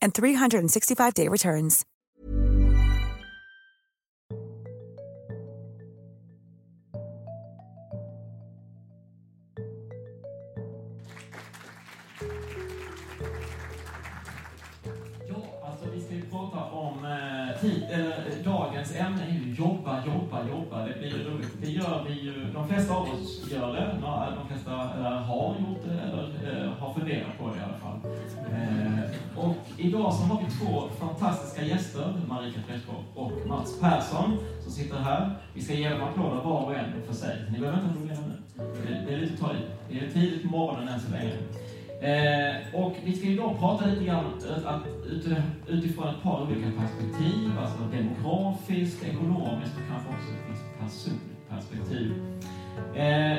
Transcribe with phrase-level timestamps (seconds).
[0.00, 1.84] and 365-day returns.
[15.28, 15.36] Ja,
[17.90, 20.86] eh, eller, dagens ämne är ju jobba, jobba, jobba.
[20.86, 21.52] Det blir ju roligt.
[21.62, 23.98] Det gör vi ju, de flesta av oss gör det.
[24.00, 26.24] Några- De flesta eh, har gjort det eller
[26.64, 28.00] eh, har funderat på det i alla fall.
[28.52, 34.72] Eh, och idag så har vi två fantastiska gäster, Marika Träskov och Mats Persson, som
[34.72, 35.30] sitter här.
[35.54, 37.36] Vi ska ge dem applåder var och en för sig.
[37.52, 38.64] Ni behöver inte applådera nu.
[39.06, 39.58] Det, är lite att ta i.
[39.90, 41.32] Det är tidigt på morgonen än så länge.
[42.00, 44.24] Eh, och vi ska idag prata lite grann
[44.66, 44.82] att,
[45.68, 52.12] utifrån ett par olika perspektiv, alltså demografiskt, ekonomiskt och kanske också ett visst personligt perspektiv.
[52.94, 53.38] Eh,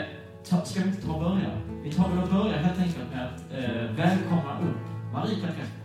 [0.50, 1.50] ta, ska vi inte ta och börja?
[1.84, 5.79] Vi tar väl och börjar helt enkelt med att eh, välkomna upp Marika Träskov.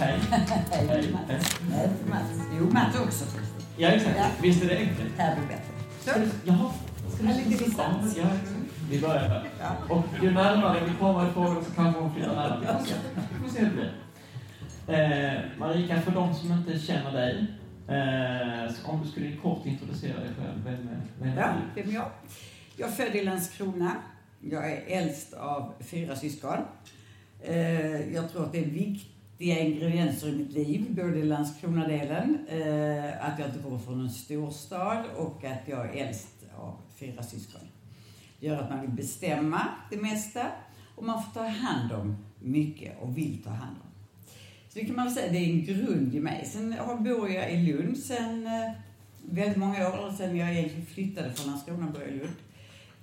[0.00, 0.20] Hej.
[0.70, 1.12] Hej.
[1.28, 1.40] Hej.
[1.70, 2.40] Nej, Mats.
[2.58, 3.24] Jo, Mats också.
[3.76, 4.16] Ja, exakt.
[4.18, 4.26] Ja.
[4.42, 5.18] Visst är det enkelt?
[5.18, 5.62] Här blir bättre.
[6.00, 6.18] Så.
[6.18, 6.70] Du- Jaha.
[7.14, 8.16] Ska Ja, lite distans.
[8.16, 8.24] Ja.
[8.90, 9.44] Vi börjar där.
[9.60, 9.94] Ja.
[9.94, 12.78] Och ju närmare vi kommer ifrån så kanske hon flyttar närmare.
[12.84, 12.94] Se.
[13.34, 13.92] Vi får se hur det blir.
[14.86, 17.46] Eh, Marika, för de som inte känner dig,
[17.88, 20.64] eh, om du skulle kort introducera dig själv.
[20.64, 21.82] Vem är, vem är Ja, du?
[21.82, 22.10] vem är jag?
[22.76, 23.96] Jag är född i Landskrona.
[24.40, 26.58] Jag är äldst av fyra syskon.
[27.42, 33.26] Eh, jag tror att det är viktiga ingredienser i mitt liv, både i Landskronadelen, eh,
[33.26, 37.60] att jag inte kommer från en storstad och att jag är äldst av fyra syskon.
[38.40, 40.46] Det gör att man vill bestämma det mesta
[40.94, 43.88] och man får ta hand om mycket och vill ta hand om.
[44.68, 46.48] Så det kan man säga, det är en grund i mig.
[46.52, 48.72] Sen bor jag i Lund sen eh,
[49.30, 52.36] väldigt många år, sen jag egentligen flyttade från Landskrona och började i Lund.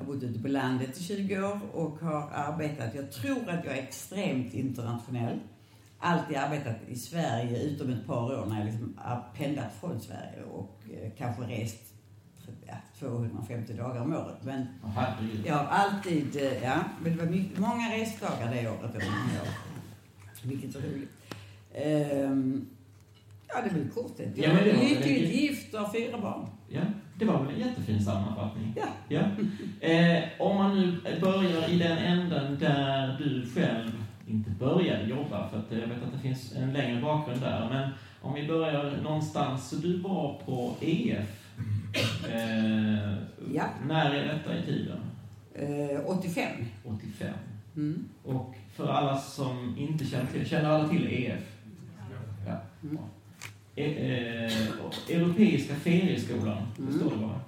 [0.01, 3.65] Jag har bott ute på landet i 20 år och har arbetat, jag tror att
[3.65, 5.39] jag är extremt internationell.
[5.99, 10.43] Alltid arbetat i Sverige utom ett par år när jag liksom har pendlat från Sverige
[10.53, 11.93] och eh, kanske rest
[12.67, 14.43] ja, 250 dagar om året.
[14.43, 14.65] Men
[15.45, 18.95] jag har alltid, eh, ja, men det var mycket, många resdagar det året.
[18.95, 19.47] eller många år.
[20.43, 21.11] Vilket var roligt.
[21.73, 22.65] Ehm,
[23.47, 24.37] ja, det väl kortet.
[24.37, 26.47] Jag Ja, är var lyckligt gift och har fyra barn.
[26.69, 26.81] Ja,
[27.21, 28.73] det var väl en jättefin sammanfattning.
[28.77, 28.87] Ja.
[29.07, 29.21] Ja.
[29.87, 33.91] Eh, om man nu börjar i den änden där du själv
[34.27, 37.89] inte började jobba, för att jag vet att det finns en längre bakgrund där, men
[38.21, 41.55] om vi börjar någonstans, så du var på EF.
[42.33, 43.13] Eh,
[43.53, 43.63] Ja.
[43.87, 44.97] När är detta i tiden?
[45.55, 46.45] Eh, 85.
[46.83, 47.33] 85.
[47.75, 48.05] Mm.
[48.23, 51.57] Och för alla som inte känner till, känner alla till EF?
[52.47, 52.57] Ja.
[52.83, 52.97] Mm.
[53.75, 56.99] E, eh, Europeiska ferieskolan, det Mm.
[56.99, 57.39] står det bara.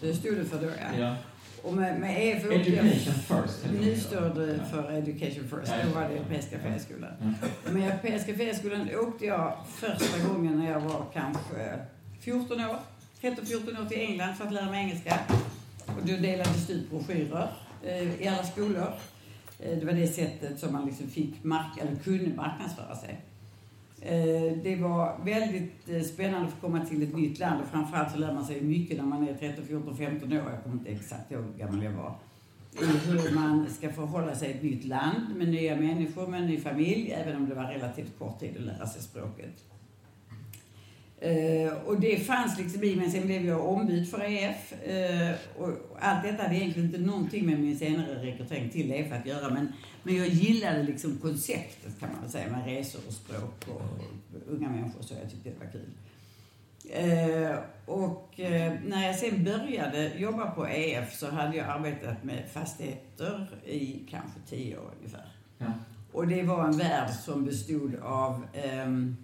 [0.00, 0.98] Det stod det för då, ja.
[1.00, 1.16] Ja.
[1.62, 2.86] Och med, med EF åkte Education
[3.28, 3.42] jag...
[3.44, 3.66] first.
[3.72, 3.96] Nu det.
[4.00, 4.64] står det Ja.
[4.64, 5.72] för Education First.
[5.72, 6.16] Ja, Då var det.
[6.16, 6.62] Europeiska Ja.
[6.62, 7.10] ferieskolan.
[7.22, 7.48] Ja.
[7.72, 11.78] Men Europeiska ferieskolan åkte jag första gången när jag var kanske
[12.20, 12.76] 14 år.
[13.20, 15.18] 13-14 år till England för att lära mig engelska.
[15.86, 17.48] Och och då delades ut broschyrer
[17.82, 18.92] eh, i alla skolor.
[19.58, 23.20] Eh, det var det sättet som man liksom fick mark eller kunde marknadsföra sig.
[24.02, 28.12] Eh, det var väldigt eh, spännande att få komma till ett nytt land och framförallt
[28.12, 30.38] så lär man sig mycket när man är 13, 14, 15 år.
[30.38, 32.14] Jag kommer inte exakt ihåg hur gammal jag var.
[32.80, 36.46] I hur man ska förhålla sig i ett nytt land med nya människor, med en
[36.46, 39.64] ny familj, även om det var relativt kort tid att lära sig språket.
[41.26, 43.10] Uh, och det fanns liksom i mig.
[43.10, 44.72] Sen blev jag ombud för EF.
[44.72, 45.68] Uh, och
[46.00, 49.50] allt detta hade egentligen inte någonting med min senare rekrytering till EF att göra.
[49.50, 49.72] Men,
[50.02, 54.54] men jag gillade liksom konceptet kan man väl säga med resor och språk och, och
[54.54, 55.90] unga människor så jag tyckte det var kul.
[56.84, 58.34] Uh, och
[58.86, 64.40] när jag sen började jobba på EF så hade jag arbetat med fastigheter i kanske
[64.48, 65.32] tio år ungefär.
[65.58, 65.72] Ja.
[66.12, 68.46] Och det var en värld som bestod av
[68.86, 69.16] um,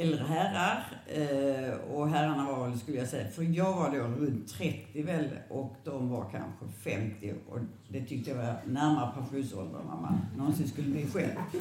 [0.00, 4.48] äldre herrar eh, och herrarna var väl, skulle jag säga, för jag var då runt
[4.48, 7.58] 30 väl och de var kanske 50 och
[7.88, 11.30] det tyckte jag var närmare pensionsåldern än man någonsin skulle bli själv.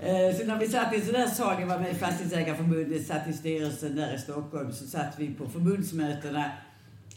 [0.00, 3.06] Eh, så när vi satt i en sån där sal, jag var med i Fastighetsägarförbundet,
[3.06, 6.44] satt i styrelsen där i Stockholm, så satt vi på förbundsmötena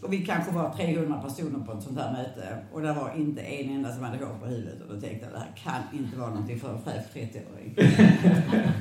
[0.01, 3.41] och vi kanske var 300 personer på ett sånt här möte och det var inte
[3.41, 6.17] en enda som hade hår på huvudet och då tänkte jag det här kan inte
[6.17, 7.73] vara någonting för en chef 30-åring.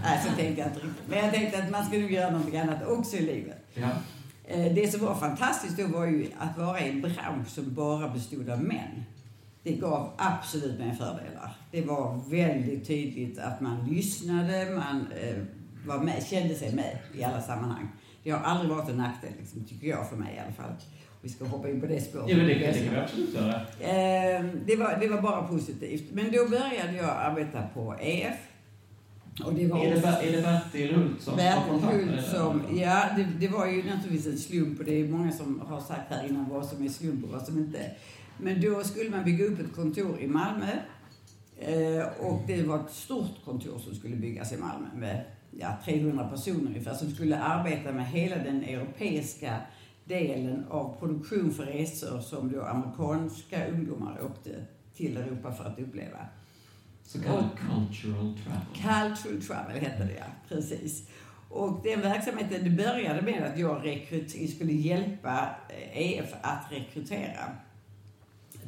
[0.02, 1.08] Nej, så tänkte jag inte riktigt.
[1.08, 3.66] Men jag tänkte att man skulle nog göra någonting annat också i livet.
[3.74, 3.90] Ja.
[4.44, 8.08] Eh, det som var fantastiskt då var ju att vara i en bransch som bara
[8.08, 9.04] bestod av män.
[9.62, 11.56] Det gav absolut mer fördelar.
[11.70, 15.36] Det var väldigt tydligt att man lyssnade, man eh,
[15.86, 17.88] var med, kände sig med i alla sammanhang.
[18.22, 20.76] Det har aldrig varit en nackdel, liksom, tycker jag, för mig i alla fall
[21.24, 22.28] vi ska hoppa in på det spåret.
[22.28, 23.54] Ja, men det, det kan vi absolut göra.
[23.80, 26.04] Eh, det, var, det var bara positivt.
[26.12, 28.36] Men då började jag arbeta på EF.
[29.44, 33.26] Och det var är, det, är det Bertil Hult som Bertil Hult som, ja det,
[33.40, 36.48] det, var ju naturligtvis en slump och det är många som har sagt här innan
[36.48, 37.90] vad som är slump och vad som inte
[38.38, 40.70] Men då skulle man bygga upp ett kontor i Malmö.
[41.58, 46.28] Eh, och det var ett stort kontor som skulle byggas i Malmö med ja, 300
[46.28, 49.60] personer ungefär som skulle arbeta med hela den europeiska
[50.04, 54.50] delen av produktion för resor som då amerikanska ungdomar åkte
[54.94, 56.18] till Europa för att uppleva.
[57.02, 59.14] Så kallad cultural travel.
[59.14, 60.24] Cultural travel hette det, ja.
[60.48, 61.08] Precis.
[61.50, 64.00] Och den verksamheten, det började med att jag
[64.48, 65.50] skulle hjälpa
[65.92, 67.50] EF eh, e att rekrytera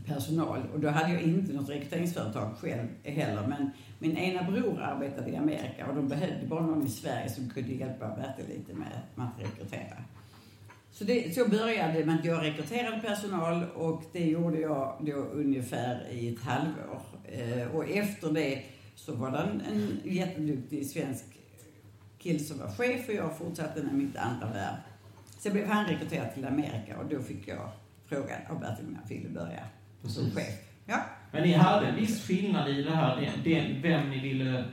[0.06, 0.62] personal.
[0.74, 3.46] Och då hade jag inte något rekryteringsföretag själv heller.
[3.46, 7.50] Men min ena bror arbetade i Amerika och de behövde bara någon i Sverige som
[7.50, 9.96] kunde hjälpa Bertil lite med att rekrytera.
[10.98, 16.08] Så, det, så började med att jag rekryterade personal och det gjorde jag då ungefär
[16.10, 17.02] i ett halvår.
[17.24, 18.62] Eh, och efter det
[18.94, 21.24] så var det en, en jätteduktig svensk
[22.18, 24.76] kille som var chef och jag fortsatte med mitt andra värv.
[25.38, 27.70] Sen blev han rekryterad till Amerika och då fick jag
[28.06, 29.64] frågan av Bertil om jag ville börja
[30.02, 30.58] som chef.
[30.86, 31.00] Ja.
[31.32, 33.32] Men ni hade en viss skillnad i det här,
[33.82, 34.64] vem ni ville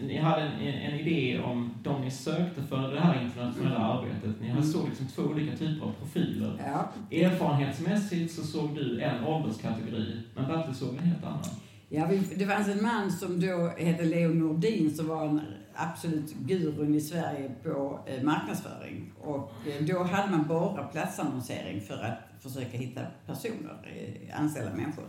[0.00, 3.90] ni hade en, en, idé om de ni sökte för det här internationella mm.
[3.90, 4.40] arbetet.
[4.40, 4.62] Ni mm.
[4.62, 6.52] såg liksom två olika typer av profiler.
[6.66, 6.92] Ja.
[7.18, 11.44] Erfarenhetsmässigt så såg du en ålderskategori, men Bertil såg en helt annan.
[11.88, 15.40] Ja, det fanns en man som då hette Leo Nordin som var en
[15.74, 19.12] absolut gurun i Sverige på eh, marknadsföring.
[19.20, 25.04] Och eh, då hade man bara platsannonsering för att försöka hitta personer, eh, anställa människor.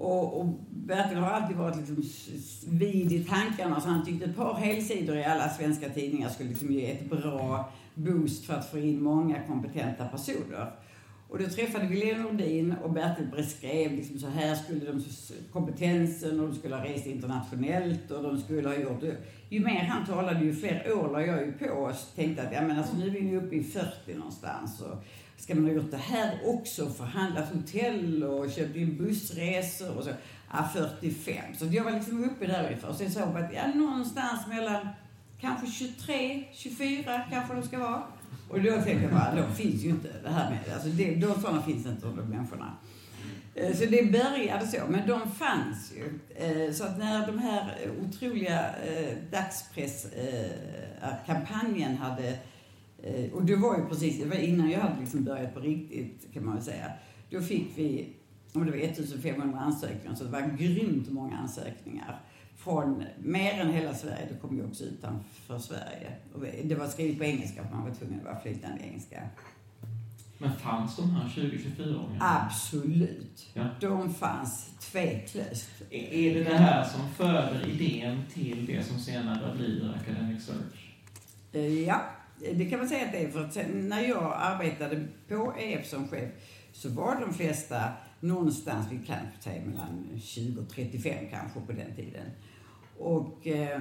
[0.00, 2.02] Och, och Bertil har alltid varit liksom
[2.78, 6.72] vid i tankarna så han tyckte ett par helsidor i alla svenska tidningar skulle liksom
[6.72, 10.72] ge ett bra boost för att få in många kompetenta personer.
[11.28, 15.04] Och då träffade vi Lena Nordin och Bertil beskrev liksom så här skulle de
[15.52, 19.16] kompetensen och de skulle ha rest internationellt och de skulle ha gjort det.
[19.48, 22.62] Ju mer han talade ju fler år la jag ju på och tänkte att ja
[22.62, 25.04] men alltså nu är vi uppe i 40 någonstans och
[25.40, 26.90] ska man ha gjort det här också?
[26.90, 30.10] Förhandlat hotell och köpt in bussresor och så.
[30.52, 31.36] Ja, 45.
[31.58, 32.88] Så jag var liksom uppe där ungefär.
[32.88, 34.88] Och sen såg jag att ja, någonstans mellan
[35.40, 38.02] kanske 23, 24 kanske de ska vara.
[38.50, 41.40] Och då tänkte jag bara, de finns ju inte det här med, alltså det, de
[41.40, 42.76] sådana finns inte de människorna.
[43.54, 46.18] Eh, så det började så, men de fanns ju.
[46.36, 52.38] Eh, så att när de här otroliga eh, dagspresskampanjen hade
[53.32, 56.44] och det var ju precis, det var innan jag hade liksom börjat på riktigt kan
[56.44, 56.92] man väl säga.
[57.30, 58.08] Då fick vi,
[58.52, 62.20] om det var 1500 ansökningar, så det var grymt många ansökningar.
[62.56, 66.16] Från mer än hela Sverige, det kom ju också utanför Sverige.
[66.34, 69.22] Och det var skrivet på engelska, för man var tvungen att vara flytande engelska.
[70.38, 72.18] Men fanns de här 20-24-åringarna?
[72.20, 73.48] Absolut.
[73.54, 73.66] Ja.
[73.80, 75.70] De fanns tveklöst.
[75.90, 80.94] Är det det här som föder idén till det som senare blir Academic Search?
[81.52, 82.02] Eh, ja,
[82.54, 83.30] det kan man säga att det är.
[83.30, 86.30] För att sen, när jag arbetade på EF som chef,
[86.72, 91.96] så var de flesta någonstans, vi kan säga mellan 20 och 35 kanske på den
[91.96, 92.26] tiden.
[92.98, 93.80] Och eh,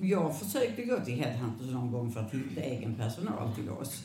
[0.00, 4.04] jag försökte gå till Headhunters någon gång för att hitta egen personal till oss.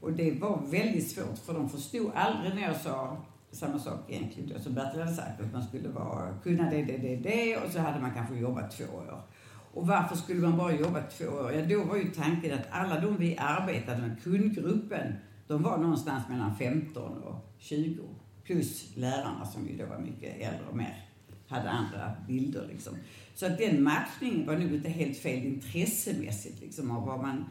[0.00, 3.16] Och det var väldigt svårt för de förstod aldrig när jag sa
[3.50, 6.96] samma sak egentligen då som Bertil hade sagt, att man skulle vara, kunna det, det,
[6.96, 9.22] det, det och så hade man kanske jobbat två år.
[9.74, 11.52] Och varför skulle man bara jobba två år?
[11.52, 15.12] Ja, då var ju tanken att alla de vi arbetade med, kundgruppen,
[15.46, 18.02] de var någonstans mellan 15 och 20.
[18.44, 21.04] Plus lärarna som ju då var mycket äldre och mer
[21.48, 22.96] hade andra bilder liksom.
[23.34, 27.44] Så att den matchningen var nog inte helt fel intressemässigt liksom av vad man,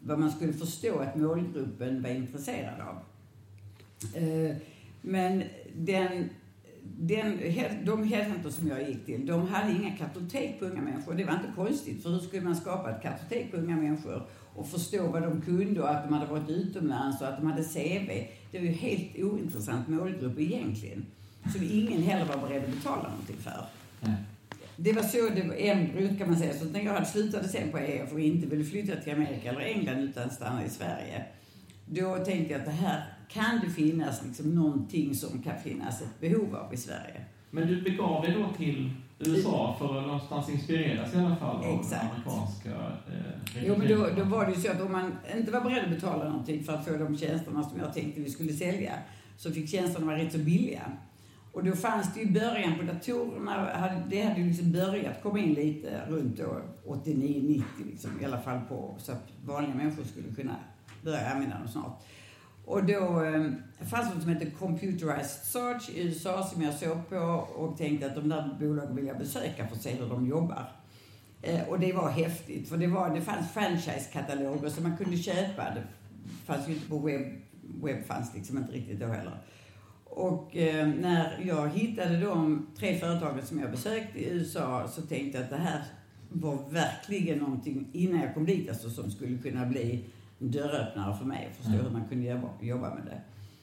[0.00, 2.96] vad man skulle förstå att målgruppen var intresserad av.
[4.22, 4.56] Eh,
[5.02, 5.42] men
[5.74, 6.30] den,
[6.82, 7.38] den,
[7.84, 11.14] de headhunters som jag gick till, de hade inga kartotek på unga människor.
[11.14, 14.68] Det var inte konstigt, för hur skulle man skapa ett kartotek på unga människor och
[14.68, 18.10] förstå vad de kunde och att de hade varit utomlands och att de hade CV.
[18.50, 21.06] Det var ju helt ointressant målgrupp egentligen.
[21.52, 23.66] Som ingen heller var beredd att betala någonting för.
[24.02, 24.16] Mm.
[24.76, 26.54] Det var så det var en kan man säga.
[26.54, 29.60] Så när jag hade slutade sen på EF och inte ville flytta till Amerika eller
[29.60, 31.24] England utan stanna i Sverige.
[31.86, 36.20] Då tänkte jag att det här kan det finnas liksom någonting som kan finnas ett
[36.20, 37.24] behov av i Sverige.
[37.50, 41.80] Men du begav dig då till USA för att någonstans inspireras i alla fall av
[41.80, 42.04] Exakt.
[42.04, 45.60] amerikanska eh, Jo, men då, då var det ju så att om man inte var
[45.60, 48.92] beredd att betala någonting för att få de tjänsterna som jag tänkte vi skulle sälja,
[49.36, 50.82] så fick tjänsterna vara rätt så billiga.
[51.52, 53.68] Och då fanns det i början på datorerna,
[54.10, 58.40] det hade ju liksom börjat komma in lite runt då 89, 90 liksom, i alla
[58.40, 60.56] fall på, så att vanliga människor skulle kunna
[61.02, 62.02] börja använda dem snart.
[62.70, 63.52] Och då eh,
[63.86, 67.16] fanns något som hette Computerized Search i USA som jag såg på
[67.56, 70.72] och tänkte att de där bolagen vill jag besöka för att se hur de jobbar.
[71.42, 75.62] Eh, och det var häftigt för det, var, det fanns franchise-kataloger som man kunde köpa.
[75.74, 75.82] Det
[76.46, 77.22] fanns ju inte på webb,
[77.82, 79.38] webb fanns liksom inte riktigt då heller.
[80.04, 85.38] Och eh, när jag hittade de tre företagen som jag besökte i USA så tänkte
[85.38, 85.84] jag att det här
[86.28, 90.04] var verkligen någonting, innan jag kom dit alltså, som skulle kunna bli
[90.40, 91.84] dörröppnare för mig att förstå mm.
[91.84, 93.20] hur man kunde jobba, jobba med det.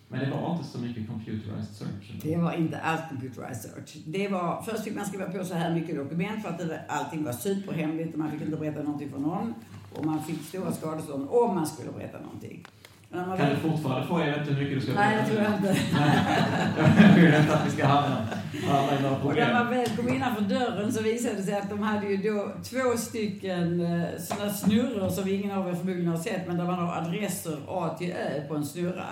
[0.09, 2.11] Men det var inte så mycket computerized search?
[2.11, 2.35] Eller?
[2.35, 3.97] Det var inte alls computerized search.
[4.05, 7.23] Det var, först fick man skriva på så här mycket dokument för att det, allting
[7.23, 9.53] var superhemligt och man fick inte berätta någonting för någon.
[9.93, 12.65] Och man fick stora skadestånd om man skulle berätta någonting.
[13.11, 14.19] Kan du fortfarande få?
[14.19, 14.93] Jag vet inte hur mycket du ska.
[14.93, 15.67] Nej, det tror jag inte.
[17.01, 19.27] jag vill inte att vi ska hamna i problem.
[19.27, 22.17] Och när man väl kom innanför dörren så visade det sig att de hade ju
[22.17, 26.65] då två stycken eh, sådana snurror som ingen av er förmodligen har sett, men där
[26.65, 29.05] man har adresser A till Ö på en snurra.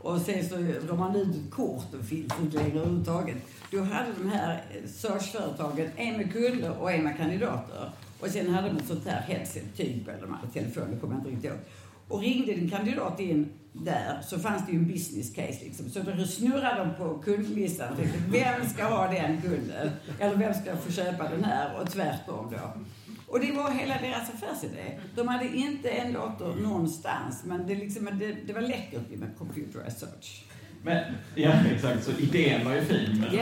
[0.00, 0.56] Och sen så
[0.86, 3.36] drar man ut ett kort och finns inte längre överhuvudtaget.
[3.70, 7.90] Då hade de här searchföretagen en med kunder och en med kandidater.
[8.20, 11.14] Och sen hade de ett sånt här headset typ, eller de hade telefon, det kommer
[11.14, 11.60] jag inte riktigt ihåg.
[12.08, 15.90] Och ringde din kandidat in där så fanns det ju en business case liksom.
[15.90, 19.90] Så då snurrade de på kundlistan och tänkte, vem ska ha den kunden?
[20.20, 21.80] Eller vem ska få köpa den här?
[21.80, 22.80] Och tvärtom då.
[23.28, 24.98] Och det var hela deras affärsidé.
[25.14, 29.98] De hade inte en dator någonstans, men det, liksom, det, det var läckert med computerized
[29.98, 30.42] search.
[30.82, 32.04] Men, ja, exakt.
[32.04, 33.34] Så idén var ju fin, men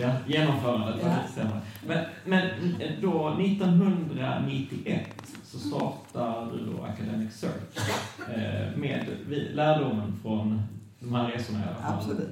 [0.00, 1.60] ja, genomförandet var lite sämre.
[1.86, 2.50] Men, men
[3.00, 5.00] då 1991
[5.48, 7.76] så startar du då Academic Search
[8.34, 9.06] eh, med
[9.54, 10.62] lärdomen från
[11.00, 11.94] de här resorna i alla fall.
[11.94, 12.28] Absolut.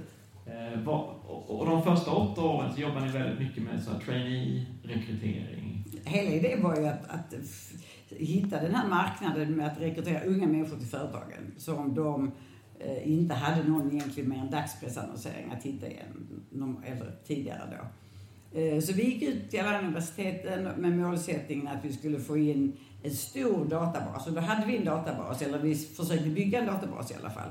[0.47, 0.89] Eh,
[1.47, 5.85] och de första åtta åren så jobbar ni väldigt mycket med så trainee-rekrytering.
[6.05, 7.35] Hela idén var ju att, att
[8.09, 12.33] hitta den här marknaden med att rekrytera unga människor till företagen som de
[12.79, 16.45] eh, inte hade någon egentligen mer än dagspressannonsering att hitta igen,
[16.85, 17.89] eller tidigare då.
[18.61, 22.73] Eh, så vi gick ut till alla universiteten med målsättningen att vi skulle få in
[23.07, 24.27] en stor databas.
[24.27, 27.51] Och då hade vi en databas, eller vi försökte bygga en databas i alla fall.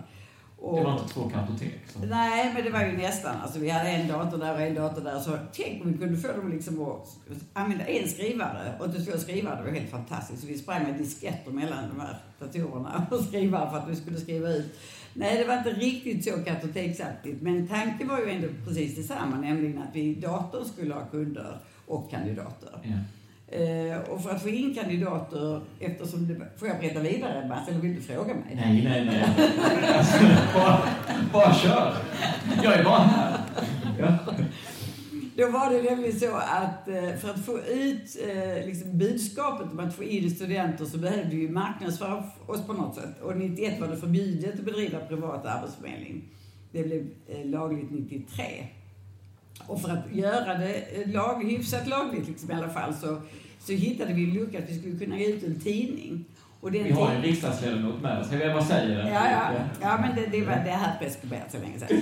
[0.57, 1.79] Och, det var inte två kartotek?
[1.93, 1.99] Så.
[1.99, 3.35] Nej, men det var ju nästan.
[3.41, 5.19] Alltså, vi hade en dator där och en dator där.
[5.19, 7.17] Så tänk om vi kunde få dem liksom att
[7.53, 9.57] använda en skrivare och till två skrivare.
[9.57, 10.41] Det var helt fantastiskt.
[10.41, 14.17] Så vi sprang med disketter mellan de här datorerna och skrivare för att vi skulle
[14.17, 14.79] skriva ut.
[15.13, 17.41] Nej, det var inte riktigt så kartoteksaktigt.
[17.41, 21.57] Men tanken var ju ändå precis detsamma, nämligen att vi i datorn skulle ha kunder
[21.87, 22.69] och kandidater.
[22.83, 22.97] Ja.
[23.55, 27.79] Eh, och för att få in kandidater, eftersom det, Får jag berätta vidare Mats, eller
[27.79, 28.55] vill du fråga mig?
[28.55, 29.25] Nej, nej, nej.
[30.53, 30.79] bara,
[31.33, 31.93] bara kör.
[32.63, 33.37] Jag är bara här.
[33.99, 34.17] Ja.
[35.37, 39.79] Då var det nämligen så att eh, för att få ut eh, liksom budskapet om
[39.79, 43.21] att få in studenter så behövde vi marknadsföra oss på något sätt.
[43.21, 46.23] Och 91 var det förbjudet att bedriva privat arbetsförmedling.
[46.71, 47.07] Det blev
[47.43, 48.67] lagligt 93.
[49.67, 53.21] Och för att göra det lag, hyfsat lagligt liksom, i alla fall så,
[53.65, 56.25] så hittade vi en lucka att vi skulle kunna ge ut en tidning.
[56.65, 58.29] Och den Vi har en riksdagsledamot med oss.
[58.29, 59.09] Bara säger det.
[59.09, 61.97] Ja, ja, ja men det, det, var, det här preskriberat så länge sedan.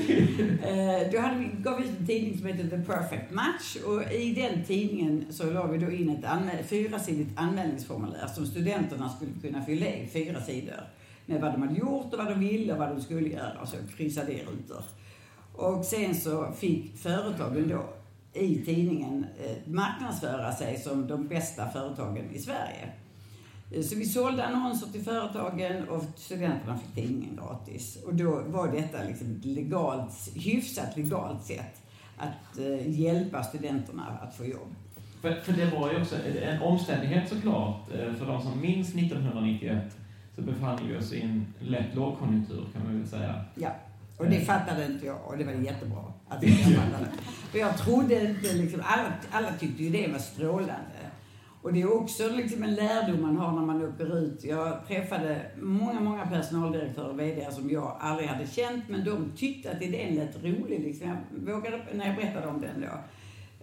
[0.63, 4.13] Eh, då hade vi, gav vi ut en tidning som heter The Perfect Match och
[4.13, 9.31] i den tidningen så la vi då in ett anmäl, fyrasidigt anmälningsformulär som studenterna skulle
[9.41, 10.83] kunna fylla i, fyra sidor.
[11.25, 13.67] Med vad de hade gjort och vad de ville och vad de skulle göra och
[13.67, 14.83] så kryssade det rutor.
[15.53, 17.83] Och sen så fick företagen då
[18.33, 22.89] i tidningen eh, marknadsföra sig som de bästa företagen i Sverige.
[23.71, 27.97] Eh, Så vi sålde annonser till företagen och studenterna fick tidningen gratis.
[28.05, 31.81] Och då var detta liksom ett legalt, hyfsat legalt sätt
[32.17, 34.75] att eh, hjälpa studenterna att få jobb.
[35.21, 37.89] För, för det var ju också en omständighet såklart.
[37.89, 39.97] För de som minns 1991
[40.35, 43.45] så befann vi oss i en lätt lågkonjunktur kan man väl säga.
[43.55, 43.69] Ja.
[44.17, 46.81] Och det fattade inte jag och det var jättebra att inte jag.
[47.51, 51.03] För jag trodde inte liksom, alla, alla tyckte ju det var strålande.
[51.61, 54.43] Och det är också liksom en lärdom man har när man åker ut.
[54.43, 59.71] Jag träffade många, många personaldirektörer och VD som jag aldrig hade känt, men de tyckte
[59.71, 60.79] att idén lät rolig.
[60.79, 61.07] Liksom.
[61.07, 62.99] Jag vågade, när jag berättade om den då.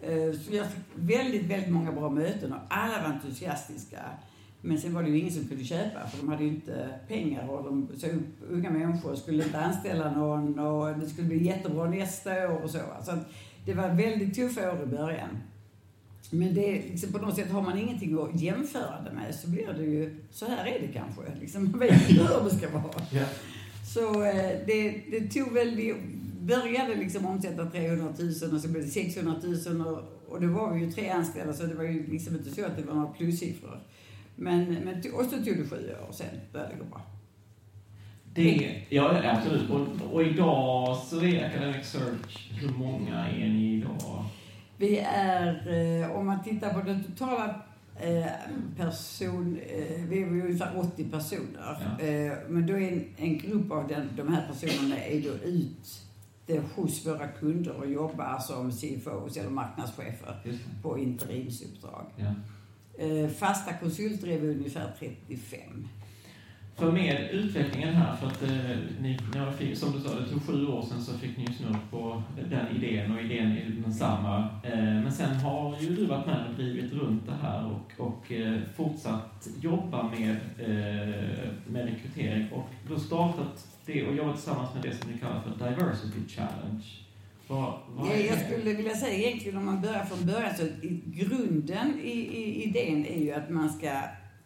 [0.09, 3.99] Eh, så jag fick väldigt, väldigt många bra möten och alla var entusiastiska.
[4.63, 7.49] Men sen var det ju ingen som kunde köpa för de hade ju inte pengar
[7.49, 11.45] och de såg upp unga människor och skulle inte anställa någon och det skulle bli
[11.45, 12.79] jättebra nästa år och så.
[13.03, 13.13] Så
[13.67, 15.39] det var väldigt tuffa år i början.
[16.31, 19.73] Men det liksom på något sätt, har man ingenting att jämföra det med så blir
[19.73, 21.23] det ju, så här är det kanske.
[21.41, 23.07] Liksom, man vet inte hur det ska vara.
[23.13, 23.25] Ja.
[23.95, 25.95] Så eh, det, det tog väl, vi
[26.41, 29.35] började liksom omsätta 300 000 och så blev det 600
[29.67, 29.99] 000 och,
[30.29, 32.77] och då var vi ju tre anställda så det var ju liksom inte så att
[32.77, 33.81] det var några plussiffror.
[34.41, 37.01] Men, men och så tog det sju år sen började det gå bra.
[38.35, 39.71] Det, ja, absolut.
[39.71, 44.25] Och, och idag så är Academic Search, hur många är ni idag?
[44.77, 45.69] Vi är,
[46.03, 47.63] eh, om man tittar på den totala
[47.97, 48.27] eh,
[48.77, 51.77] person, eh, vi är ungefär 80 personer.
[51.99, 52.37] Ja.
[52.49, 57.07] Men då är en, en grupp av den, de här personerna är då ute hos
[57.07, 62.07] våra kunder och jobbar som CFOs eller marknadschefer på interimsuppdrag.
[62.17, 62.35] Ja.
[63.01, 65.61] Eh, fasta konsulter är vi ungefär 35.
[66.77, 68.51] För med utvecklingen här, för att eh,
[69.01, 71.45] ni, ni har, fick- som du sa, det tog sju år sedan så fick ni
[71.45, 74.49] ju snurr på den idén och idén är densamma.
[74.65, 78.33] Eh, men sen har ju du varit med och drivit runt det här och, och
[78.33, 84.83] eh, fortsatt jobba med, eh, med rekrytering och då startat det och jobbat tillsammans med
[84.83, 86.85] det som ni kallar för Diversity Challenge.
[87.51, 91.03] Vad Ja, är jag skulle vilja säga egentligen om man börjar från början så i
[91.07, 93.91] grunden i, i idén är ju att man ska,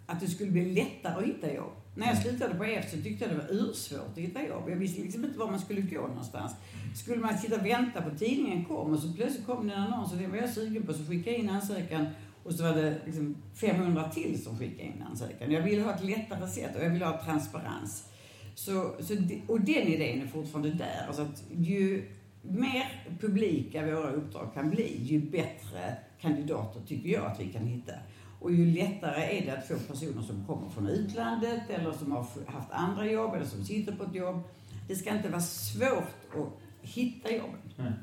[0.07, 1.73] att det skulle bli lättare att hitta jobb.
[1.97, 4.63] När jag slutade på EF så tyckte jag det var ursvårt att hitta jobb.
[4.69, 6.53] Jag visste liksom inte var man skulle gå någonstans.
[6.97, 10.13] Skulle man sitta och vänta på tidningen kom och så plötsligt kom det en annons
[10.13, 12.07] och det var jag sugen på så skickade jag in ansökan
[12.45, 15.51] och så var det liksom 500 till som skickade in ansökan.
[15.51, 18.09] Jag ville ha ett lättare sätt och jag ville ha transparens.
[18.55, 19.15] Så, så,
[19.47, 21.05] och den idén är fortfarande där.
[21.09, 22.05] Alltså att ju
[22.49, 27.93] mer publika våra uppdrag kan bli, ju bättre kandidater tycker jag att vi kan hitta.
[28.41, 32.27] Och ju lättare är det att få personer som kommer från utlandet eller som har
[32.47, 34.41] haft andra jobb eller som sitter på ett jobb.
[34.89, 37.95] Det ska inte vara svårt att hitta jobben.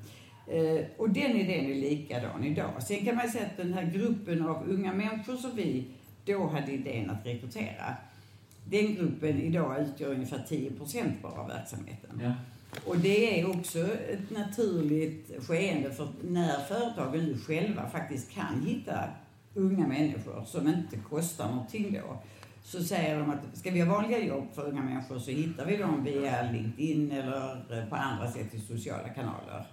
[0.47, 2.83] Eh, och den idén är likadan idag.
[2.83, 5.87] Sen kan man säga att den här gruppen av unga människor som vi
[6.25, 7.95] då hade idén att rekrytera,
[8.65, 10.71] den gruppen idag utgör ungefär 10
[11.21, 12.21] bara av verksamheten.
[12.23, 12.33] Ja.
[12.85, 19.03] Och det är också ett naturligt skeende för när företagen nu själva faktiskt kan hitta
[19.53, 22.21] unga människor som inte kostar någonting då.
[22.63, 25.77] Så säger de att ska vi ha vanliga jobb för unga människor så hittar vi
[25.77, 29.65] dem via LinkedIn eller eh, på andra sätt i sociala kanaler.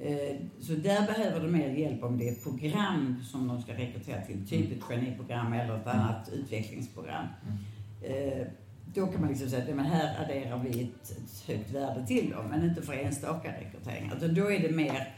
[0.00, 3.72] Eh, Så där behöver de mer hjälp om det är ett program som de ska
[3.72, 7.26] rekrytera till, typ ett traineeprogram eller ett annat utvecklingsprogram.
[8.94, 12.06] Då kan man liksom säga att "Nej, men här adderar vi ett, ett högt värde
[12.06, 14.16] till dem, men inte för enstaka rekryteringar.
[14.16, 15.14] Utan då är det mer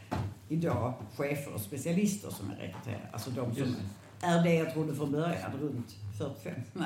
[0.49, 3.07] idag chefer och specialister som är rekryterade.
[3.13, 3.77] Alltså de som Just
[4.21, 6.53] är det jag trodde från början, runt 45.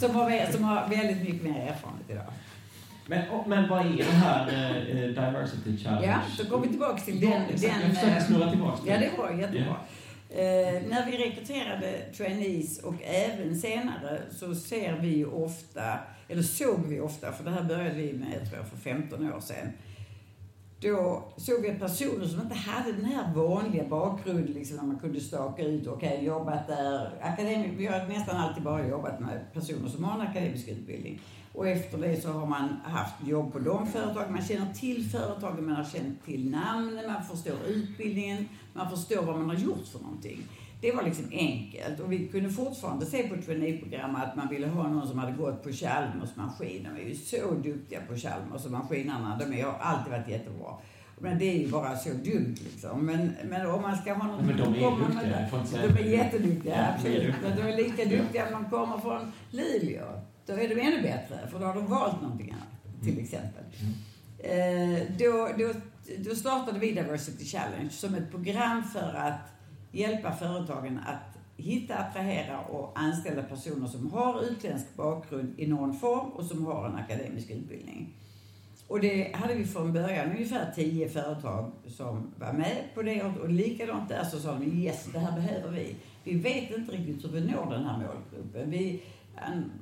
[0.00, 2.24] som, har, som har väldigt mycket mer erfarenhet idag.
[3.06, 6.06] Men, och, men vad är det här eh, Diversity Challenge?
[6.06, 7.42] Ja, så kommer vi tillbaka till Ja, den.
[7.42, 7.62] exakt.
[7.62, 9.64] den jag försöker eh, snurra tillbaka till Ja, det var jättebra.
[9.66, 9.76] Ja.
[10.34, 17.00] Eh, när vi rekryterade trainees och även senare så ser vi ofta, eller såg vi
[17.00, 19.72] ofta, för det här började vi med tror jag för 15 år sedan.
[20.80, 25.20] Då såg vi personer som inte hade den här vanliga bakgrunden, liksom när man kunde
[25.20, 30.04] staka ut, okej, jobbat där, akademi- vi har nästan alltid bara jobbat med personer som
[30.04, 31.20] har en akademisk utbildning.
[31.54, 35.66] Och efter det så har man haft jobb på de företagen, man känner till företagen,
[35.66, 39.98] man har känt till namnen, man förstår utbildningen, man förstår vad man har gjort för
[39.98, 40.42] någonting.
[40.80, 44.88] Det var liksom enkelt och vi kunde fortfarande se på traineeprogram att man ville ha
[44.88, 46.88] någon som hade gått på Chalmers maskin.
[46.94, 49.38] De är ju så duktiga på Chalmers och maskinarna.
[49.38, 50.74] De har alltid varit jättebra.
[51.18, 53.06] Men det är ju bara så dumt liksom.
[53.06, 54.46] Men, men om man ska ha någon...
[54.46, 55.40] Men de är duktiga, med-
[55.96, 57.34] De är jätteduktiga, Ja, absolut.
[57.42, 60.04] Men de är lika duktiga om de kommer från Luleå.
[60.46, 63.64] Då är de ännu bättre, för då har de valt någonting annat, till exempel.
[64.38, 65.72] Eh, då, då,
[66.18, 69.52] då startade vi Diversity Challenge som ett program för att
[69.92, 76.30] hjälpa företagen att hitta, attrahera och anställa personer som har utländsk bakgrund i någon form
[76.30, 78.14] och som har en akademisk utbildning.
[78.88, 83.48] Och det hade vi från början ungefär tio företag som var med på det och
[83.48, 85.96] likadant där så sa de yes, det här behöver vi.
[86.24, 88.70] Vi vet inte riktigt hur vi når den här målgruppen.
[88.70, 89.02] Vi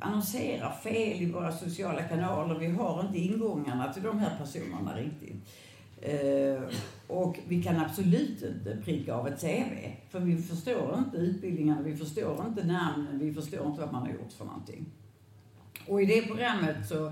[0.00, 2.58] annonserar fel i våra sociala kanaler.
[2.58, 5.48] Vi har inte ingångarna till de här personerna riktigt.
[6.02, 6.62] Eh,
[7.06, 9.74] och vi kan absolut inte pricka av ett CV.
[10.10, 14.08] För vi förstår inte utbildningarna, vi förstår inte namnen, vi förstår inte vad man har
[14.08, 14.86] gjort för någonting.
[15.86, 17.06] Och i det programmet så,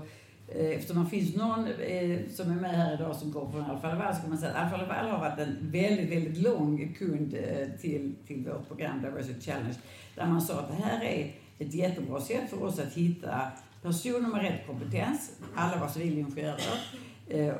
[0.47, 3.93] eh, eftersom det finns någon eh, som är med här idag som kommer från Alfa
[3.93, 7.33] Laval, så kan man säga att Alfa Laval har varit en väldigt, väldigt lång kund
[7.33, 9.75] eh, till, till vårt program Diversity Challenge.
[10.15, 14.29] Där man sa att det här är ett jättebra sätt för oss att hitta personer
[14.29, 16.79] med rätt kompetens, alla var civilingenjörer,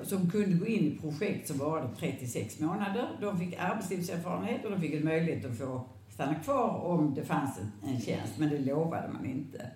[0.03, 3.07] som kunde gå in i projekt som varade 36 månader.
[3.21, 7.59] De fick arbetslivserfarenhet och de fick en möjlighet att få stanna kvar om det fanns
[7.83, 9.71] en, tjänst, men det lovade man inte.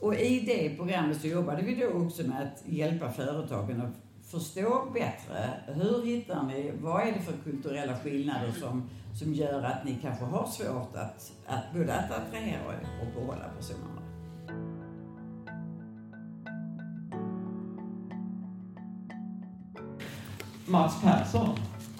[0.00, 3.94] Och i det programmet så jobbade vi då också med att hjälpa företagen att
[4.30, 5.50] förstå bättre.
[5.66, 10.24] Hur hittar ni, vad är det för kulturella skillnader som, som gör att ni kanske
[10.24, 12.66] har svårt att, att både att attrahera
[13.00, 13.91] och behålla personerna?
[20.72, 21.48] Mats Persson,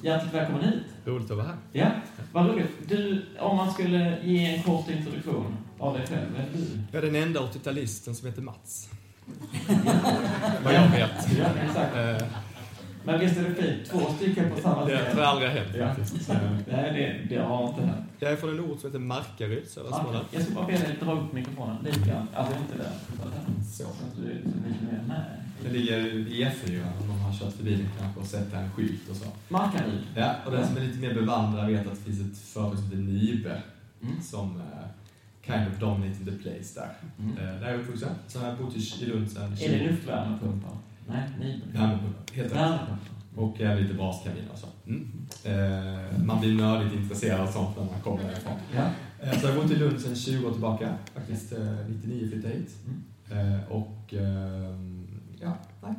[0.02, 0.82] hjärtligt välkommen hit.
[1.04, 1.56] Roligt att vara här.
[1.72, 1.86] Ja,
[2.32, 2.70] vad roligt.
[2.88, 6.78] Du, om man skulle ge en kort introduktion av dig själv, vem är du?
[6.92, 8.88] Jag är den enda 80-talisten som heter Mats.
[10.64, 11.38] Vad jag vet.
[11.38, 11.96] Ja, exakt.
[11.96, 12.28] Eh,
[13.04, 13.90] Men visst är det fint?
[13.90, 15.86] Två stycken på samma Det tror jag aldrig har hänt Ja.
[15.94, 16.28] faktiskt.
[16.70, 16.92] Nej,
[17.28, 18.06] det, det har inte hänt.
[18.18, 20.26] Jag är från en ort som heter Markaryd, södra Småland.
[20.30, 22.26] Jag ska bara be dig dra upp mikrofonen lite grann.
[22.34, 22.90] Alltså inte där.
[23.72, 23.82] Så.
[23.82, 25.41] Så att du är lite mer med.
[25.62, 29.08] Det ligger i E4 om man har kört förbi den kanske och sett en skylt
[29.10, 29.24] och så.
[29.48, 30.00] Markaryd.
[30.16, 32.84] Ja, och den som är lite mer bevandrad vet att det finns ett företag som
[32.84, 33.62] heter Nibe
[34.02, 34.22] Mm.
[34.22, 34.86] som eh,
[35.46, 36.90] kind of dominating the place där.
[37.18, 37.38] Mm.
[37.38, 38.08] Eh, där är jag uppvuxen.
[38.26, 40.70] Sen har jag bott i Lund sen Är det luftvärmepumpar?
[41.08, 41.60] Nej, ni.
[41.72, 42.80] Värmepumpar, helt rätt.
[43.36, 44.66] Och eh, lite braskaminer och så.
[44.86, 45.26] Mm.
[45.44, 48.52] Eh, man blir nördigt intresserad av sånt när man kommer därifrån.
[48.74, 48.82] Ja.
[49.20, 50.94] Eh, så jag har bott i Lund sedan 20 år tillbaka.
[51.14, 52.70] Faktiskt eh, 99 flyttade hit.
[52.86, 53.60] Mm.
[53.68, 55.01] Och ehm,
[55.42, 55.52] ja,
[55.82, 55.94] nej.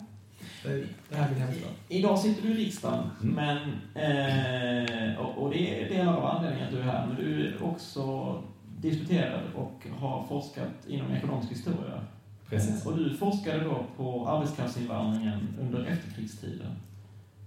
[1.10, 1.72] Det, här är min hemstad.
[1.90, 3.36] Idag sitter du i riksdagen, Mm.
[3.36, 3.58] men,
[4.04, 7.64] eh, och, och det är delar av anledningen att du är här, men du är
[7.64, 8.42] också
[8.82, 12.02] disputerad och har forskat inom ekonomisk historia.
[12.50, 12.86] Precis.
[12.86, 16.72] Och du forskade då på arbetskraftsinvandringen under efterkrigstiden.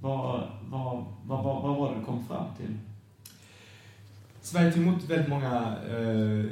[0.00, 2.74] Vad, vad, vad, vad, vad var det du kom fram till?
[4.40, 5.76] Sverige tog emot väldigt många...
[5.88, 6.44] Eh,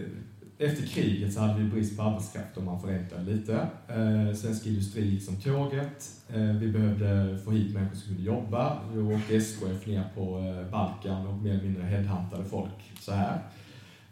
[0.58, 3.54] efter kriget så hade vi brist på arbetskraft om man förenklar lite.
[3.88, 6.10] Eh, svensk industri gick som tåget.
[6.28, 8.78] Eh, vi behövde få hit människor som kunde jobba.
[8.92, 13.38] Vi åkte SKF ner på eh, Balkan och mer eller mindre headhuntade folk så här.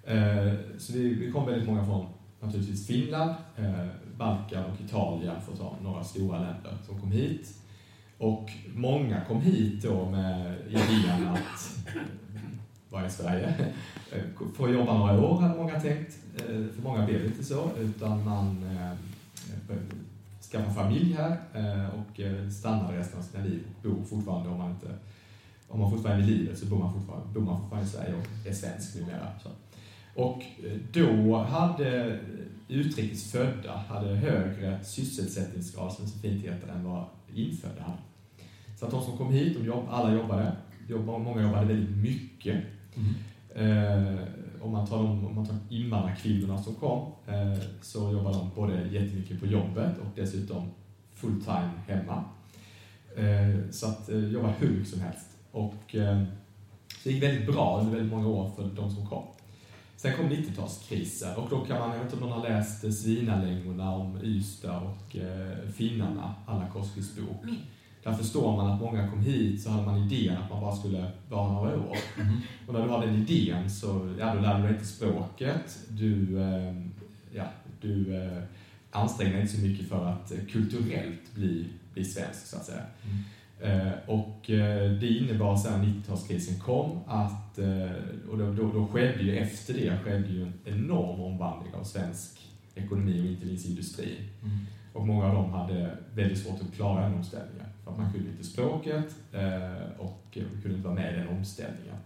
[0.04, 2.06] Eh, så vi, vi kom väldigt många från
[2.40, 7.48] naturligtvis Finland, eh, Balkan och Italien för att ta några stora länder som kom hit.
[8.18, 11.86] Och många kom hit då med idén att
[12.92, 13.54] vara i Sverige.
[14.12, 16.18] Eh, Få jobba några år hade många tänkt.
[16.36, 19.76] Eh, för många blev det inte så, utan man eh,
[20.50, 21.36] skaffar familj här
[21.94, 22.20] och
[22.52, 24.86] stannar resten av sina liv och bor fortfarande om man inte
[25.68, 28.14] om man fortfarande är i livet så bor man fortfarande, bor man fortfarande i Sverige
[28.14, 29.28] och är svensk numera.
[29.42, 29.48] Så.
[30.14, 30.42] Och
[30.92, 32.20] då hade
[32.68, 37.98] utrikes födda hade högre sysselsättningsgrad, som det så fint heter, än vad infödda hade.
[38.78, 40.52] Så att de som kom hit, de jobb, alla jobbade.
[40.88, 42.64] Jobb, många jobbade väldigt mycket.
[43.54, 44.18] Eh,
[44.60, 48.88] om, man tar om, om man tar invandrarkvinnorna som kom eh, så jobbade de både
[48.88, 50.70] jättemycket på jobbet och dessutom
[51.14, 52.24] full time hemma.
[53.16, 55.26] Eh, så att eh, jobba hur mycket som helst.
[55.50, 56.22] Och eh,
[57.02, 59.24] så det gick väldigt bra under väldigt många år för de som kom.
[59.96, 62.90] Sen kom 90-talskrisen och då kan man, jag vet inte om någon har läst eh,
[62.90, 67.42] Svinalängorna om Ystad och eh, finnarna, Anna Koskis bok.
[67.42, 67.56] Mm.
[68.02, 71.10] Där förstår man att många kom hit så hade man idén att man bara skulle
[71.28, 71.96] vara några år.
[72.66, 75.78] Och när du har den idén så ja, då lär du dig inte språket.
[75.88, 76.74] Du, eh,
[77.34, 77.44] ja,
[77.80, 78.42] du eh,
[78.90, 82.82] anstränger dig inte så mycket för att eh, kulturellt bli, bli svensk, så att säga.
[83.62, 89.22] Eh, och eh, det innebar sen 90-talskrisen kom att, eh, och då, då, då skedde
[89.22, 92.40] ju efter det skedde ju en enorm omvandling av svensk
[92.74, 94.18] ekonomi och inte minst industri.
[94.42, 94.58] Mm.
[94.92, 97.66] Och många av dem hade väldigt svårt att klara den omställningen.
[97.84, 99.14] För att man kunde inte språket
[99.98, 101.96] och kunde inte vara med i den omställningen.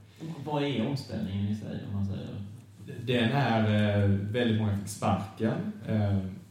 [0.44, 2.28] Vad är omställningen i sig om man säger?
[3.04, 5.72] Den är, väldigt många fick sparken.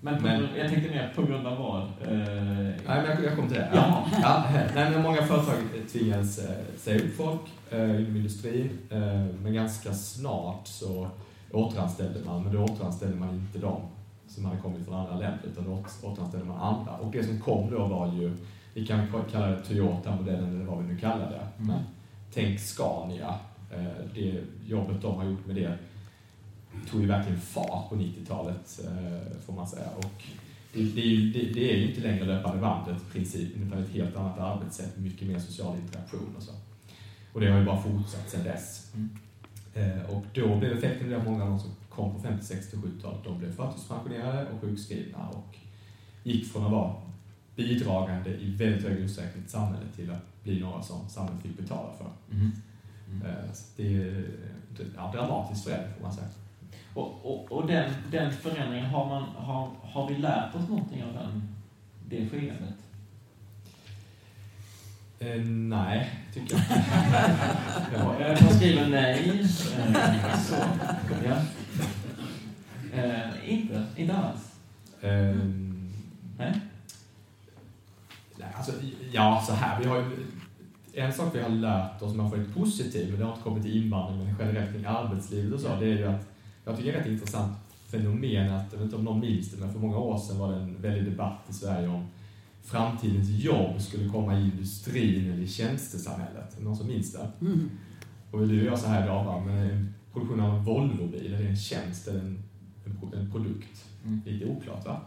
[0.05, 1.81] Men, men, jag tänkte mer på grund av vad?
[1.81, 3.69] Eh, nej, men jag, jag kommer till det.
[3.73, 4.07] Ja.
[4.21, 4.43] Ja,
[4.75, 5.55] nej, men många företag
[5.91, 11.07] tvingades eh, säga upp folk eh, inom industrin, eh, men ganska snart så
[11.51, 13.81] återanställde man, men då återanställde man inte dem
[14.27, 15.67] som hade kommit från andra länder, utan
[16.01, 16.91] återanställde man andra.
[16.91, 18.37] Och det som kom då var ju,
[18.73, 21.67] vi kan kalla det Toyota-modellen eller vad vi nu kallar det, mm.
[21.67, 21.83] men
[22.33, 23.35] tänk Scania,
[23.71, 25.77] eh, det jobbet de har gjort med det
[26.91, 29.87] tog ju verkligen fart på 90-talet, eh, får man säga.
[29.97, 30.23] Och
[30.73, 34.97] det, det, det, det är ju inte längre löpande bandet-principen, utan ett helt annat arbetssätt,
[34.97, 36.51] mycket mer social interaktion och så.
[37.33, 38.93] Och det har ju bara fortsatt sedan dess.
[38.93, 39.09] Mm.
[39.73, 42.83] Eh, och då blev effekten att många av de som kom på 50-, 60 och
[42.83, 45.57] 70-talet, de blev förtidspensionerade och sjukskrivna och
[46.23, 46.95] gick från att vara
[47.55, 51.89] bidragande i väldigt hög utsträckning till samhället till att bli några som samhället fick betala
[51.97, 52.35] för.
[52.35, 52.51] Mm.
[53.09, 53.47] Mm.
[53.75, 56.27] Det är en dramatisk förändring får man säga.
[56.93, 61.13] Och, och, och den, den förändringen, har, man, har, har vi lärt oss någonting av
[61.13, 61.55] den,
[62.09, 62.75] det skeendet?
[65.19, 68.39] Eh, nej, tycker jag inte.
[68.43, 69.39] jag skriva nej.
[69.39, 70.55] Eh, så,
[71.25, 71.35] ja.
[72.95, 74.55] Eh, inte, inte alls?
[75.01, 75.35] Eh,
[76.37, 76.61] nej?
[78.37, 78.71] Nej, alltså,
[79.11, 79.81] ja, så här.
[79.81, 80.05] Vi har ju,
[80.93, 83.63] en sak vi har lärt oss som har varit positiv, men det har inte kommit
[83.63, 86.27] till invandring, men generellt kring arbetslivet och så, det är ju att
[86.65, 87.57] jag tycker det är ett rätt intressant
[87.91, 90.51] fenomen att, jag vet inte om någon minns det, men för många år sedan var
[90.51, 92.07] det en väldig debatt i Sverige om
[92.63, 96.61] framtidens jobb skulle komma i industrin eller i tjänstesamhället.
[96.61, 97.27] Någon som minns det?
[97.41, 97.69] Mm.
[98.31, 101.57] Och du och jag så här idag, men produktion av en Volvobil, är det en
[101.57, 102.43] tjänst eller en,
[102.85, 103.85] en, produkt?
[104.05, 104.21] Mm.
[104.25, 105.01] Lite oklart va?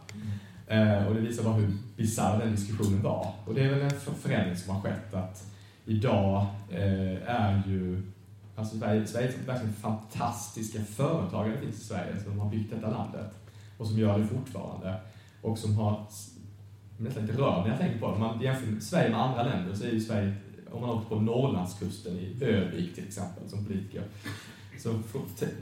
[0.67, 0.97] Mm.
[0.97, 3.33] Eh, och det visar bara hur bisarr den diskussionen var.
[3.45, 5.51] Och det är väl en förändring som har skett att
[5.85, 8.01] idag eh, är ju
[8.59, 13.31] Alltså Sverige, Sverige är verkligen fantastiska företagare finns i Sverige som har byggt detta landet
[13.77, 14.95] och som gör det fortfarande
[15.41, 16.05] och som har
[16.97, 18.13] nästan inte rör när jag tänker på det.
[18.13, 20.33] Om man jämför Sverige med andra länder så är ju Sverige,
[20.71, 24.03] om man åker på Norrlandskusten i Övik till exempel som politiker,
[24.77, 24.99] så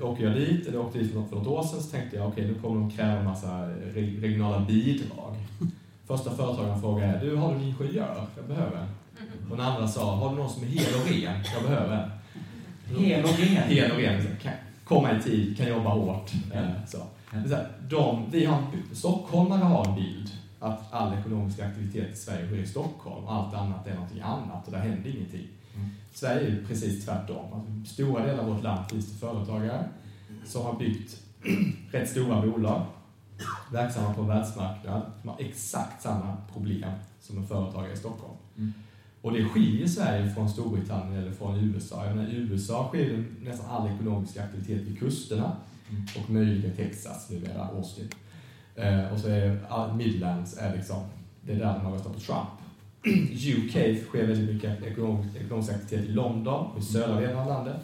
[0.02, 2.28] åker jag dit, eller åkte dit för något, för något år sedan, så tänkte jag
[2.28, 5.36] okej, okay, nu kommer de kräva en massa regionala bidrag.
[6.08, 8.28] Första företagaren frågade du har du en ingenjör?
[8.36, 8.88] Jag behöver en.
[9.52, 11.44] Och den andra sa, har du någon som är hel och ren?
[11.54, 12.10] Jag behöver en.
[12.98, 13.70] Hel och ren.
[13.70, 14.22] Hel och ren.
[14.42, 16.32] Kan komma i tid, kan jobba hårt.
[16.54, 16.62] Ja.
[16.88, 16.98] Så.
[17.48, 22.48] Så här, de, vi har, stockholmare har en bild att all ekonomisk aktivitet i Sverige
[22.48, 25.48] sker i Stockholm och allt annat är någonting annat och där händer ingenting.
[26.18, 27.54] Sverige är precis tvärtom.
[27.54, 29.84] Alltså, stora delar av vårt land finns det företagare
[30.46, 31.24] som har byggt
[31.92, 32.86] rätt stora bolag,
[33.72, 38.38] verksamma på världsmarknad, som har exakt samma problem som en företagare i Stockholm.
[38.58, 38.74] Mm.
[39.22, 42.06] Och det skiljer Sverige från Storbritannien eller från USA.
[42.06, 45.56] Jag menar, USA sker nästan all ekonomisk aktivitet vid kusterna
[45.90, 46.04] mm.
[46.20, 48.10] och möjligen Texas numera, Austin.
[48.76, 51.04] Eh, och så är Midlands är liksom,
[51.42, 52.57] det är där man röstar på Trump.
[53.58, 53.72] UK
[54.08, 57.82] sker väldigt mycket ekonomisk, aktivitet i London, i södra delen av landet.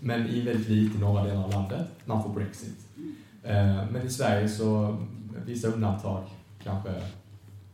[0.00, 1.86] Men i väldigt lite i norra delen av landet.
[2.04, 2.86] Man får Brexit.
[3.42, 4.98] Eh, men i Sverige så,
[5.46, 6.24] vissa undantag,
[6.64, 6.94] kanske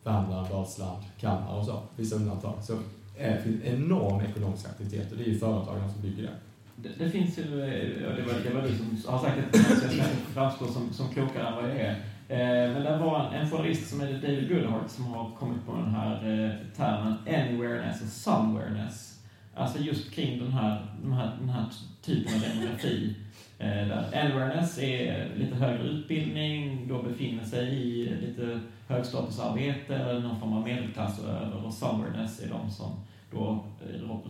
[0.05, 2.79] Värmland, Dalsland, Kalmar och så, vissa undantag, så
[3.18, 6.33] är det enorm ekonomisk aktivitet och det är ju företagen som bygger det.
[6.76, 9.79] Det, det finns ju, ja, det, var, det var du som har sagt att jag
[9.79, 12.02] ska framstå som, som klokare än vad jag är.
[12.28, 15.94] Eh, men det var en, journalist som heter David Goodhart som har kommit på den
[15.94, 19.20] här eh, termen anywhereness och somewhereness.
[19.54, 21.64] Alltså just kring den här, den här, den här
[22.02, 23.14] typen av demografi.
[23.58, 30.40] Eh, där anywhereness är lite högre utbildning, då befinner sig i lite högstatusarbete eller någon
[30.40, 31.64] form av medelklass och över.
[31.66, 32.90] Och somewhereness är de som
[33.30, 33.64] då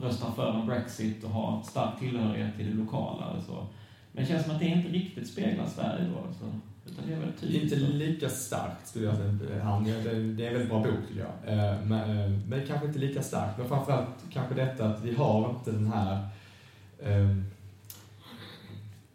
[0.03, 3.27] röstar för en Brexit och har stark tillhörighet till det lokala.
[3.27, 3.67] Och så.
[4.13, 6.33] Men det känns som att det inte riktigt speglar Sverige då.
[6.33, 6.61] Så.
[6.87, 9.29] Utan det är väl Inte lika starkt skulle jag säga.
[9.29, 11.55] Det är en väldigt bra bok tycker jag.
[11.55, 13.59] Eh, men, eh, men kanske inte lika starkt.
[13.59, 16.29] Men framförallt kanske detta att vi har inte den här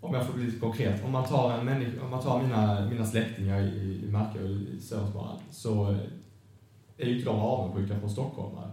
[0.03, 2.89] om jag får bli lite konkret, om man tar, en människa, om man tar mina,
[2.89, 5.95] mina släktingar i, i Markaryd i Södersmåland så
[6.97, 8.71] är ju inte de avundsjuka på stockholmare.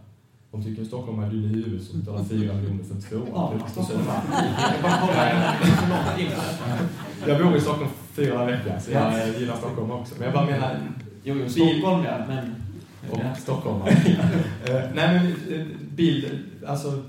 [0.50, 3.52] De tycker att Stockholm är dum i huvudet som betalar fyra miljoner för en tvåa
[3.68, 4.26] Södermalm.
[7.26, 10.14] Jag bor i Stockholm fyra veckor så jag gillar Stockholm också.
[10.18, 10.76] Men jag bara menar...
[11.24, 12.54] Jo, jo Stockholm ja, men...
[13.10, 13.90] och stockholmare.
[14.66, 15.26] Eh, nej men
[15.60, 16.26] eh, bild,
[16.66, 17.04] alltså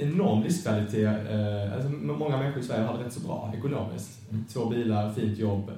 [0.00, 1.30] enorm livskvalitet.
[1.30, 4.30] Eh, alltså, många människor i Sverige har det rätt så bra ekonomiskt.
[4.30, 4.44] Mm.
[4.52, 5.70] Två bilar, fint jobb,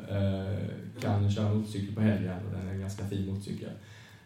[1.01, 3.71] kan köra motorcykel på helgen och den är en ganska fin motorcykel.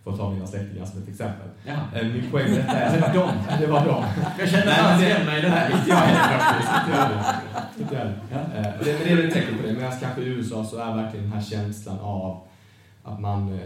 [0.05, 1.49] För att ta mina släktingar som ett exempel.
[1.67, 2.03] Ja.
[2.03, 2.93] Min poäng med är...
[2.93, 3.31] Det var dem.
[3.61, 4.05] Det var dem.
[4.39, 5.71] Jag känner igen mig i det här.
[5.71, 6.71] Inte jag heller faktiskt.
[6.81, 7.35] Inte jag heller.
[7.79, 8.79] Inte jag heller.
[8.85, 9.73] Det, men det är ett tecken på det.
[9.73, 12.41] Medan kanske i USA så är verkligen den här känslan av
[13.03, 13.61] att man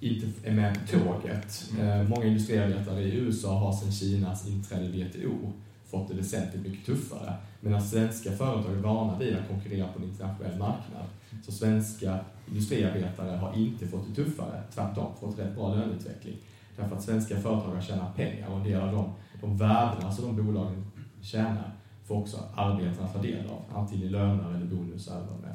[0.00, 1.70] inte är med på tåget.
[1.80, 2.08] Mm.
[2.08, 5.52] Många industriarbetare i USA har sedan Kinas inträde i WTO
[5.90, 7.32] fått det väsentligt mycket tuffare.
[7.60, 11.06] Medan svenska företag är vana vid att konkurrera på en internationell marknad.
[11.44, 16.36] Så svenska industriarbetare har inte fått det tuffare, tvärtom fått rätt bra löneutveckling.
[16.76, 20.36] Därför att svenska företag har tjänat pengar och en del av de, de värdena som
[20.36, 20.84] de bolagen
[21.22, 21.72] tjänar
[22.04, 25.54] får också arbetarna ta del av, antingen i löner eller bonusar eller vad det är.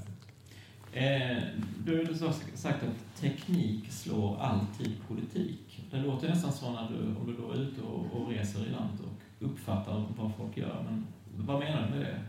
[0.93, 1.43] Eh,
[1.85, 2.15] du har ju
[2.55, 5.83] sagt att teknik slår alltid politik.
[5.91, 8.69] Det låter nästan så när du, om du då är ute och, och reser i
[8.69, 10.85] landet och uppfattar vad folk gör.
[10.89, 11.05] Men
[11.37, 12.19] vad menar du med det?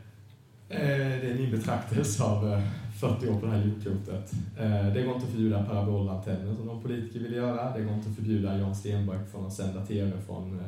[0.75, 2.63] Eh, det är min betraktelse av
[3.01, 4.33] 40 eh, år på det här jordklotet.
[4.59, 7.77] Eh, det går inte att förbjuda parabolantenner som de politiker vill göra.
[7.77, 10.63] Det går inte att förbjuda Jan Stenbeck från att sända TV från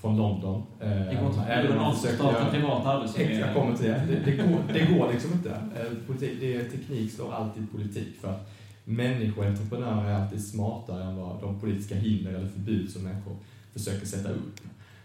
[0.00, 0.62] från London.
[0.78, 3.40] Det går inte att förbjuda någon som startar privat arbetsförmedling.
[3.40, 4.02] Jag kommer till det.
[4.08, 5.60] Det, det, går, det går liksom inte.
[6.06, 8.20] Politik, det, teknik slår alltid politik.
[8.20, 8.50] För att
[8.84, 13.36] människoentreprenörer är alltid smartare än vad de politiska hinder eller förbud som människor
[13.72, 14.60] försöker sätta upp.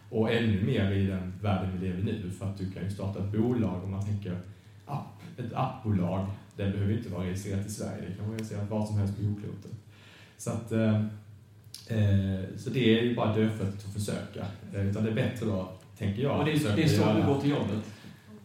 [0.10, 2.90] Och ännu mer i den världen vi lever i nu, för att du kan ju
[2.90, 4.38] starta ett bolag om man tänker
[4.86, 6.26] app, ett appbolag,
[6.56, 9.24] det behöver inte vara registrerat i Sverige, det kan vara registrerat var som helst på
[9.24, 9.72] jordklotet.
[10.38, 10.96] Så att eh,
[11.88, 14.46] eh, så det är ju bara dödfött att försöka.
[14.74, 16.40] Eh, utan det är bättre då, tänker jag.
[16.40, 17.84] Och det, är, det är så du går till jobbet?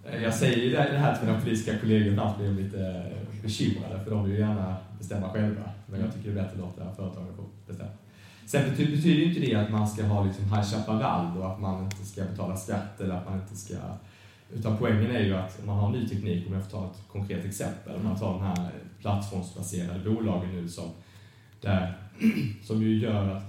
[0.04, 3.06] Eh, jag säger det här till mina politiska kollegor ibland blir de lite
[3.42, 5.70] bekymrade, för de vill ju gärna bestämma själva.
[5.86, 7.90] Men jag tycker det är bättre att låta företagen få bestämma.
[8.46, 12.04] Sen betyder inte det att man ska ha liksom High Chaparral och att man inte
[12.04, 13.74] ska betala skatt eller att man inte ska...
[14.54, 17.44] Utan poängen är ju att man har ny teknik, om jag får ta ett konkret
[17.44, 20.90] exempel, om man tar de här plattformsbaserade bolagen nu som,
[21.60, 21.94] där,
[22.64, 23.42] som ju gör att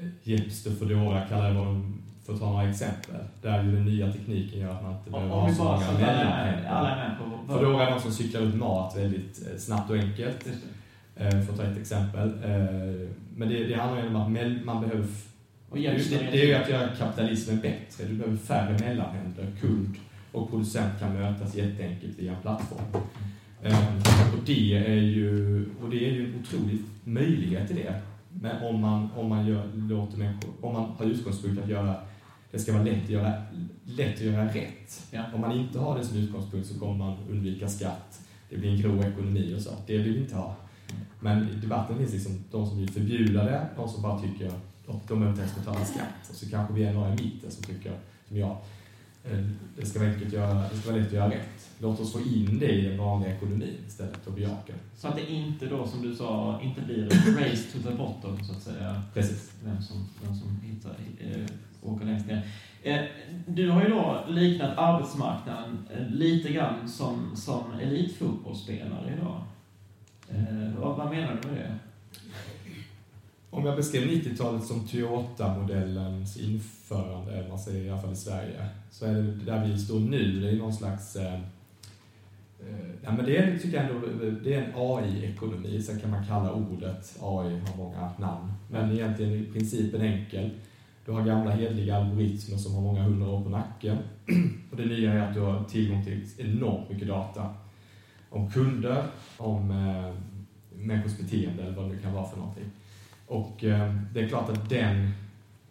[0.00, 3.72] eh, Jeps och Foodora kallar det vad de för att ta några exempel, där ju
[3.72, 7.18] den nya tekniken gör att man inte behöver ha så många mellanhänder.
[7.48, 10.46] Foodora är de som cyklar ut mat väldigt eh, snabbt och enkelt.
[11.16, 12.32] Eh, för att ta ett exempel.
[13.36, 15.06] Men det, det handlar ju om att man behöver...
[15.76, 18.04] Och det, det är ju att göra kapitalismen bättre.
[18.08, 19.52] Du behöver färre mellanhänder.
[19.60, 19.96] Kund
[20.32, 23.02] och producent kan mötas jätteenkelt via en plattform.
[23.62, 23.96] Eh,
[24.32, 28.00] och det är ju, och det är ju en otrolig möjlighet till det.
[28.28, 31.94] Men om man, om man gör, låter människor, om man har utgångspunkt att göra,
[32.50, 33.32] det ska vara lätt att göra,
[33.84, 35.06] lätt att göra rätt.
[35.10, 35.24] Ja.
[35.34, 38.80] Om man inte har det som utgångspunkt så kommer man undvika skatt, det blir en
[38.80, 39.70] grå ekonomi och så.
[39.86, 40.56] Det vill vi inte ha.
[41.20, 44.50] Men i debatten finns liksom de som vill förbjuda det, de som bara tycker
[44.88, 46.30] att de behöver inte ens betala skatt.
[46.30, 47.92] Och så kanske vi är några i mitten som tycker,
[48.28, 48.56] som jag,
[49.24, 49.44] eh,
[49.76, 51.70] det ska vara enkelt att göra, det ska vara lätt att göra rätt.
[51.78, 55.30] Låt oss få in det i den vanliga ekonomin istället och bejaka Så att det
[55.30, 59.02] inte då, som du sa, inte blir ett race to the bottom, så att säga.
[59.14, 59.52] Precis.
[59.64, 61.46] Vem som, vem som hittar, äh,
[61.82, 62.42] åker längst ner.
[62.82, 63.04] Eh,
[63.46, 69.42] du har ju då liknat arbetsmarknaden lite grann som, som elitfotbollsspelare idag.
[70.78, 71.78] Vad, vad menar du med det?
[73.50, 78.66] Om jag beskrev 90-talet som Toyota-modellens införande, eller man säger i alla fall i Sverige,
[78.90, 83.24] så är det där vi står nu, det är någon slags eh, eh Ja, men
[83.24, 84.06] det är, tycker jag ändå,
[84.44, 88.52] det är en AI-ekonomi, sen kan man kalla ordet AI, har många namn.
[88.70, 90.50] Men egentligen är principen enkel.
[91.04, 93.98] Du har gamla hedliga algoritmer som har många hundra år på nacken.
[94.70, 97.54] Och det nya är att du har tillgång till enormt mycket data
[98.30, 99.04] om kunder,
[99.36, 100.14] om eh,
[100.78, 102.70] människors beteende eller vad det kan vara för någonting.
[103.26, 105.12] Och eh, det är klart att den,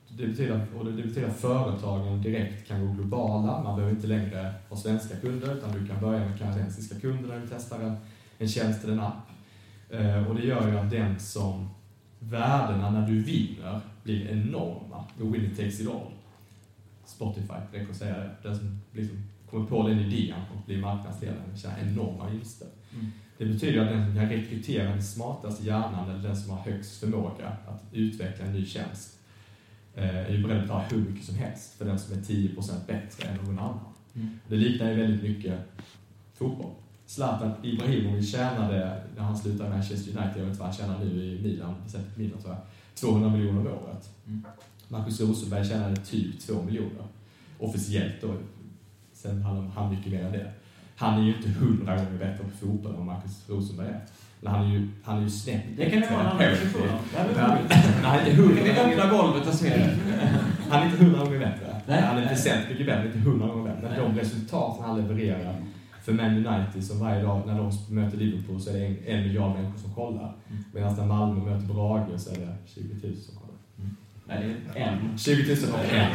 [0.09, 3.63] det betyder, och det betyder att företagen direkt kan gå globala.
[3.63, 7.39] Man behöver inte längre ha svenska kunder utan du kan börja med kanadensiska kunder när
[7.39, 7.97] du testar en,
[8.37, 9.29] en tjänst eller en app.
[9.89, 11.69] Eh, och det gör ju att den som
[12.19, 15.05] värdena när du vinner blir enorma.
[15.17, 16.11] The winner takes it all.
[17.05, 18.29] Spotify, räcker att säga det.
[18.43, 22.67] Den som liksom kommer på den idén och blir marknadsledare tjänar enorma vinster.
[22.93, 23.11] Mm.
[23.37, 26.99] Det betyder att den som kan rekrytera den smartaste hjärnan eller den som har högst
[26.99, 29.19] förmåga att utveckla en ny tjänst
[29.95, 32.87] eh, är ju beredd att betala hur mycket som helst för den som är 10%
[32.87, 33.79] bättre än någon annan.
[34.15, 34.39] Mm.
[34.47, 35.59] Det liknar ju väldigt mycket
[36.33, 36.71] fotboll.
[37.05, 40.99] Zlatan Ibrahimovic tjänade, när han slutade med Manchester United, jag vet inte vad han tjänar
[40.99, 41.75] nu i Milan,
[42.15, 42.61] Milan tror jag,
[42.95, 44.09] 200 miljoner om året.
[44.27, 44.45] Mm.
[44.87, 47.07] Marcus Rosenberg tjänade typ 2 miljoner.
[47.59, 48.33] Officiellt då,
[49.13, 50.51] Sen handlar han mycket mer än det.
[50.95, 54.01] Han är ju inte hundra gånger bättre på fotboll än Marcus Rosenberg är.
[54.41, 56.89] Men han är ju, han är ju snäpp Det kan det vara en annan diskussion
[58.03, 59.97] här är inte hundra vi gånger öppna golvet och se det?
[60.69, 61.81] Han är inte hundra gånger bättre.
[61.87, 62.01] Nej.
[62.01, 63.89] han är inte cent mycket bättre, inte hundra gånger bättre.
[63.89, 65.55] Men de resultat han levererar
[66.05, 69.23] för Man United, som varje dag när de möter Liverpool så är det en, en
[69.23, 70.33] miljard människor som kollar.
[70.73, 73.44] Medan när Malmö möter Brage så är det 20 000 som kollar.
[74.27, 75.17] Nej, det är en.
[75.17, 76.11] 20 000 och en.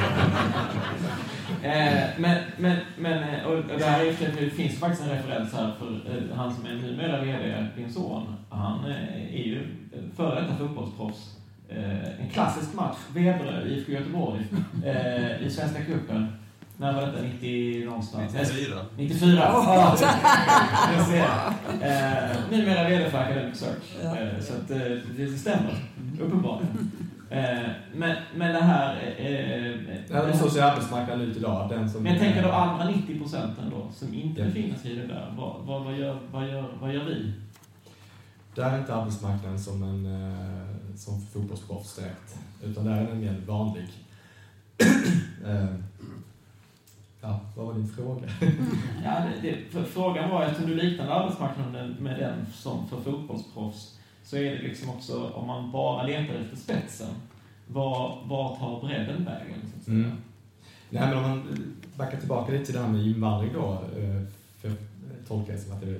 [1.62, 5.52] Eh, men, men, men eh, och och det, här är, det finns faktiskt en referens
[5.52, 9.66] här för eh, han som är numera VD, din son, han eh, är ju
[10.16, 11.36] före detta fotbollsproffs.
[12.20, 14.46] En klassisk match, Veberöd, IFK Göteborg,
[15.40, 16.32] i Svenska cupen.
[16.76, 17.22] När var detta?
[17.22, 18.32] 90 någonstans?
[18.32, 18.76] 94.
[18.96, 19.40] 94.
[19.44, 19.96] Ja,
[20.96, 21.24] jag ser.
[21.80, 23.96] Eh, numera VD för Academic Search.
[24.40, 25.74] Så att, det, det stämmer,
[26.20, 26.90] uppenbarligen.
[27.30, 29.14] Eh, men, men det här...
[29.18, 31.68] Eh, Ja, men så ser arbetsmarknaden ut idag.
[31.70, 34.46] Den som men jag tänker då andra 90 procenten då, som inte Ja.
[34.46, 35.34] befinner sig i det där.
[35.36, 37.32] Vad, vad, vad, gör, vad, gör, vad gör vi?
[38.54, 42.38] Där är inte arbetsmarknaden som en eh, som fotbollsproffs direkt.
[42.62, 43.86] Utan där är den mer vanlig.
[45.46, 45.64] eh,
[47.20, 48.28] ja, vad var din fråga?
[49.04, 53.98] Ja, det, det, för frågan var, eftersom du liknade arbetsmarknaden med den som för fotbollsproffs,
[54.30, 57.14] så är det liksom också, om man bara letar efter spetsen,
[57.66, 59.60] var, var tar bredden vägen?
[59.72, 59.96] Så att säga?
[59.96, 60.16] Mm.
[60.90, 61.42] Nej, men om man
[61.96, 64.22] backar tillbaka lite till det här med invandring då, eh,
[64.58, 64.76] för jag
[65.28, 65.94] tolkar det som att det var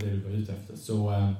[0.00, 0.76] det du var ute efter.
[0.76, 1.32] Så eh,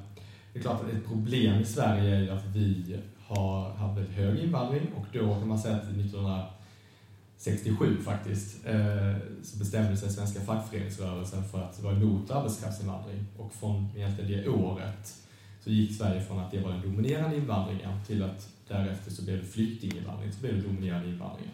[0.53, 4.15] det är klart att ett problem i Sverige är ju att vi har haft väldigt
[4.15, 10.39] hög invandring och då kan man säga att 1967 faktiskt eh, så bestämde sig svenska
[10.39, 15.24] fackföreningsrörelsen för att vara emot arbetskraftsinvandring och från egentligen det året
[15.65, 19.37] så gick Sverige från att det var den dominerande invandringen till att därefter så blev
[19.37, 21.53] det flyktinginvandring, så blev det dominerande invandringen.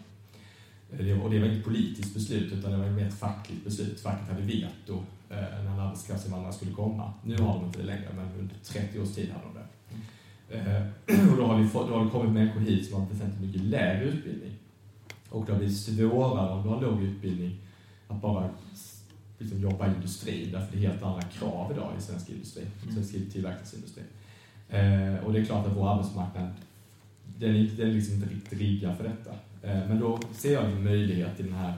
[0.98, 4.00] Eh, och det var inte ett politiskt beslut utan det var mer ett fackligt beslut.
[4.00, 4.94] Facket hade veto
[5.30, 7.12] eh, när en arbetskraftsinvandrare skulle komma.
[7.24, 9.66] Nu har de inte det längre, men under 30 års tid hade de det.
[10.58, 13.40] Eh, och då har, vi fått, då har det kommit människor hit som har väsentligt
[13.40, 14.52] mycket lägre utbildning.
[15.28, 17.58] Och det har blivit svårare om du har låg utbildning
[18.08, 18.50] att bara
[19.42, 22.62] liksom jobba i industrin, därför det är helt andra krav idag i svensk industri,
[22.92, 24.02] svensk tillverkningsindustri.
[24.68, 26.48] Eh, och det är klart att vår arbetsmarknad,
[27.38, 29.30] den är, inte- den är liksom inte riktigt riggad för detta.
[29.62, 31.74] Eh, men då ser jag en möjlighet i den här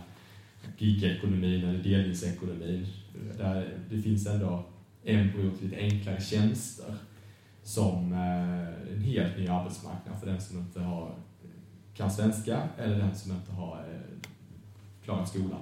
[0.79, 2.87] gigekonomin eller delningsekonomin,
[3.39, 4.65] där det finns ändå
[5.05, 6.95] embryo till lite enklare tjänster
[7.63, 11.15] som eh, en helt ny arbetsmarknad för den som inte har,
[11.97, 14.29] kan svenska eller den som inte har eh,
[15.05, 15.61] klarat skolan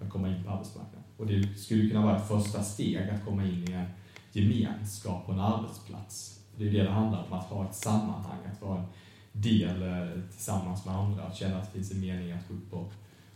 [0.00, 0.99] att komma in på arbetsmarknaden.
[1.20, 3.86] Och det skulle kunna vara ett första steg att komma in i en
[4.32, 6.40] gemenskap på en arbetsplats.
[6.56, 8.86] Det är det det handlar om, att ha ett sammanhang, att vara en
[9.32, 12.70] del eh, tillsammans med andra, att känna att det finns en mening att gå upp
[12.70, 12.90] på,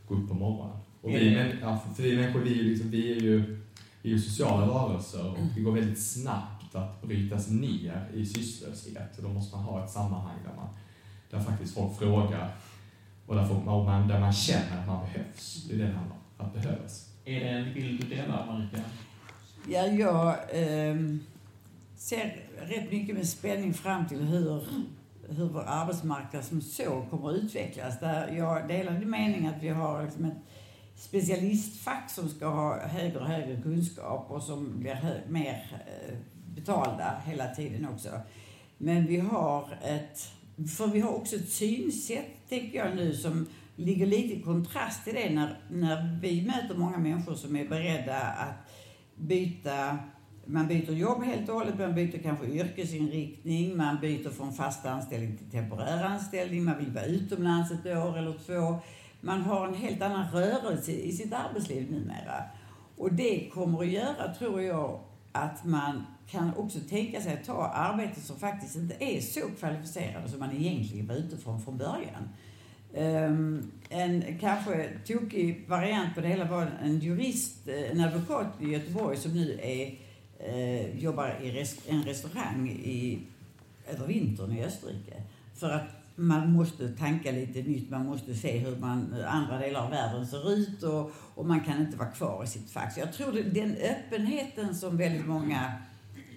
[0.08, 0.76] gå upp på morgonen.
[1.00, 3.60] Och vi, män, ja, för vi människor, vi är ju, liksom, vi är ju,
[4.02, 9.16] vi är ju sociala varelser och det går väldigt snabbt att brytas ner i sysslöshet.
[9.16, 10.68] Och då måste man ha ett sammanhang där, man,
[11.30, 12.54] där faktiskt folk frågar
[13.26, 13.64] och där, folk,
[14.08, 15.64] där man känner att man behövs.
[15.68, 17.13] Det är det det handlar om, att behövas.
[17.26, 18.84] Är det en bild du delar, Marika?
[19.68, 20.96] Ja, jag eh,
[21.96, 24.66] ser rätt mycket med spänning fram till hur,
[25.28, 28.00] hur vår arbetsmarknad som så kommer att utvecklas.
[28.00, 30.38] Där jag delar din mening att vi har liksom ett
[30.96, 36.16] specialistfack som ska ha högre och högre kunskap och som blir mer eh,
[36.54, 38.08] betalda hela tiden också.
[38.78, 40.28] Men vi har ett,
[40.76, 43.46] för vi har också ett synsätt, tänker jag nu, som
[43.76, 48.20] ligger lite i kontrast till det när, när vi möter många människor som är beredda
[48.20, 48.70] att
[49.16, 49.98] byta
[50.46, 55.36] man byter jobb helt och hållet, man byter kanske yrkesinriktning, man byter från fast anställning
[55.36, 58.78] till temporär anställning, man vill vara utomlands ett år eller två.
[59.20, 62.42] Man har en helt annan rörelse i sitt arbetsliv numera.
[62.96, 65.00] Och det kommer att göra, tror jag,
[65.32, 70.28] att man kan också tänka sig att ta arbeten som faktiskt inte är så kvalificerade
[70.28, 72.28] som man egentligen var ute från från början.
[72.96, 78.66] Um, en kanske tokig variant på det hela var en jurist, eh, en advokat i
[78.72, 79.94] Göteborg som nu är,
[80.38, 83.18] eh, jobbar i res- en restaurang i,
[83.88, 85.22] över vintern i Österrike.
[85.54, 89.84] För att man måste tanka lite nytt, man måste se hur man, eh, andra delar
[89.84, 92.92] av världen ser ut och, och man kan inte vara kvar i sitt fack.
[92.94, 95.72] Så jag tror det, den öppenheten som väldigt många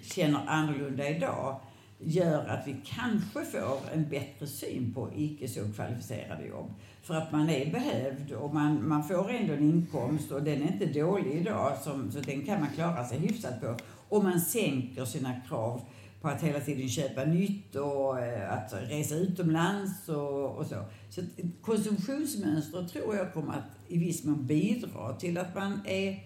[0.02, 1.60] känner annorlunda idag
[1.98, 6.74] gör att vi kanske får en bättre syn på icke så kvalificerade jobb.
[7.02, 10.72] För att man är behövd och man, man får ändå en inkomst och den är
[10.72, 13.76] inte dålig idag som, så den kan man klara sig hyfsat på.
[14.08, 15.80] Och man sänker sina krav
[16.20, 20.84] på att hela tiden köpa nytt och eh, att resa utomlands och, och så.
[21.10, 21.22] Så
[21.62, 26.24] konsumtionsmönstret tror jag kommer att i viss mån bidra till att man är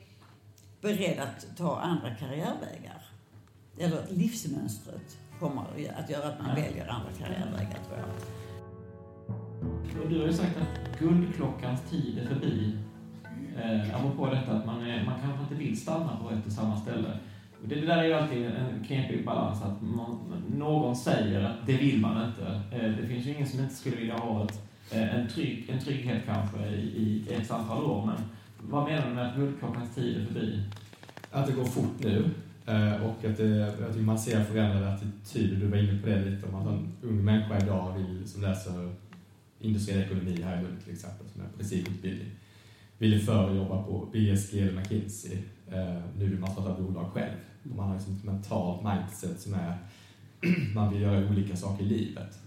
[0.80, 3.04] beredd att ta andra karriärvägar.
[3.78, 5.62] Eller livsmönstret kommer
[5.98, 6.62] att göra att man Ja.
[6.62, 8.08] väljer andra karriärvägar tror jag.
[10.02, 12.76] Och du har ju sagt att guldklockans tid är förbi.
[13.62, 16.76] Eh, apropå detta att man, är, man kanske inte vill stanna på ett och samma
[16.76, 17.18] ställe.
[17.62, 20.18] Och det, det där är ju alltid en knepig balans, att man,
[20.56, 22.60] någon säger att det vill man inte.
[22.76, 25.78] Eh, det finns ju ingen som inte skulle vilja ha ett, eh, en, trygg, en
[25.80, 28.16] trygghet kanske i, i ett antal år, men
[28.70, 30.62] vad menar du med att guldklockans tid är förbi?
[31.30, 32.30] Att det går fort nu
[33.02, 33.48] och att det,
[33.80, 35.56] jag tycker man ser förändrade attityder.
[35.56, 38.92] Du var inne på det lite, om att en ung människa idag vill, som läser
[39.60, 42.30] industriell ekonomi här i Lund till exempel, som är principutbildning,
[42.98, 45.38] ville förr jobba på BSG eller McKinsey.
[45.72, 47.36] Eh, nu vill man starta bolag själv.
[47.70, 49.76] Och man har liksom ett mentalt mindset som är
[50.74, 52.38] man vill göra olika saker i livet.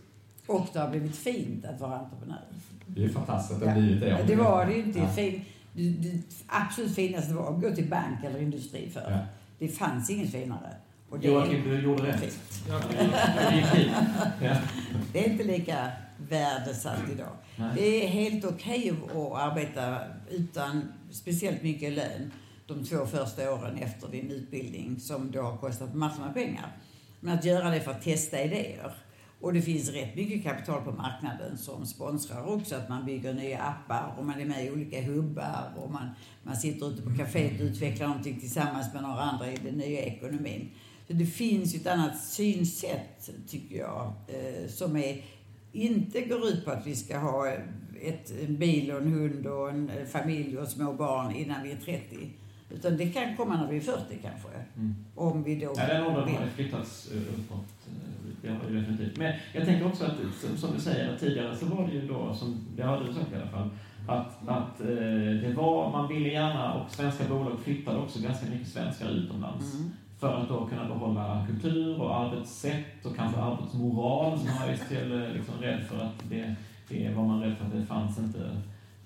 [0.48, 2.42] Och det har blivit fint att vara entreprenör.
[2.88, 4.24] Det är fantastiskt att det har blivit det.
[4.28, 5.00] Det var det ju inte.
[5.00, 5.08] Ja.
[5.08, 5.42] Fin,
[5.74, 9.12] det, det absolut finaste var att gå till bank eller industri för.
[9.12, 9.20] Ja.
[9.60, 10.76] Det fanns inget finare.
[11.10, 12.62] Och det, Joakim, du gjorde rätt.
[12.70, 12.82] Ja,
[15.14, 17.32] det är inte lika värdesatt idag.
[17.56, 17.72] Nej.
[17.76, 20.00] Det är helt okej att arbeta
[20.30, 22.32] utan speciellt mycket lön
[22.68, 26.78] de två första åren efter din utbildning som då har kostat massor med pengar.
[27.20, 28.92] Men att göra det för att testa idéer.
[29.40, 33.60] Och det finns rätt mycket kapital på marknaden som sponsrar också att man bygger nya
[33.62, 36.10] appar och man är med i olika hubbar och man,
[36.44, 40.02] man sitter ute på kaféet och utvecklar någonting tillsammans med några andra i den nya
[40.02, 40.70] ekonomin.
[41.08, 45.24] Så det finns ju ett annat synsätt, tycker jag, eh, som är,
[45.72, 47.48] inte går ut på att vi ska ha
[48.02, 51.72] ett, en bil och en hund och en eh, familj och små barn innan vi
[51.72, 52.30] är 30.
[52.70, 54.50] Utan det kan komma när vi är 40 kanske.
[54.76, 54.96] Mm.
[55.16, 57.75] Om vi då Ja, den åldern har flyttats eh, uppåt.
[58.48, 59.18] Eh, ju definitivt.
[59.18, 62.34] Men jag tänker också att, som- som du säger tidigare, så var det ju då,
[62.34, 63.70] som det har du sagt i alla fall,
[64.08, 64.88] att, att eh,
[65.44, 69.74] det var, man ville gärna, och svenska bolag flyttade också ganska mycket svenskar utomlands.
[69.76, 69.90] Mm.
[70.20, 75.34] För att då kunna behålla kultur och arbetssätt och kanske arbetsmoral som man visst är
[75.34, 76.56] liksom rädd för att det,
[76.90, 78.52] det var man rädd för att det fanns inte.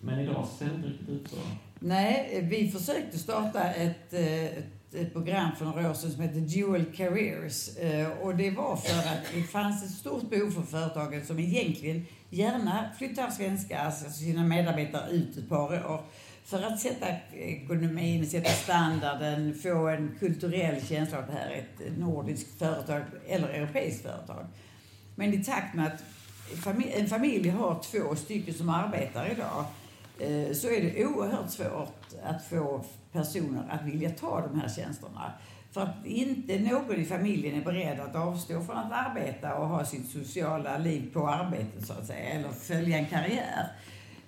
[0.01, 1.37] Men idag ser det inte riktigt ut så.
[1.79, 6.39] Nej, vi försökte starta ett, eh, ett, ett program för några år sedan som heter
[6.39, 7.77] Dual Careers.
[7.77, 12.05] Eh, och det var för att det fanns ett stort behov för företagen som egentligen
[12.29, 16.01] gärna flyttar svenskar, alltså sina medarbetare ut ett par år.
[16.45, 21.59] För att sätta ekonomin, sätta standarden, få en kulturell känsla av att det här är
[21.59, 24.45] ett nordiskt företag eller europeiskt företag.
[25.15, 26.03] Men i takt med att
[26.95, 29.65] en familj har två stycken som arbetar idag
[30.19, 35.33] Eh, så är det oerhört svårt att få personer att vilja ta de här tjänsterna.
[35.71, 39.85] För att inte någon i familjen är beredd att avstå från att arbeta och ha
[39.85, 43.71] sitt sociala liv på arbetet så att säga, eller följa en karriär.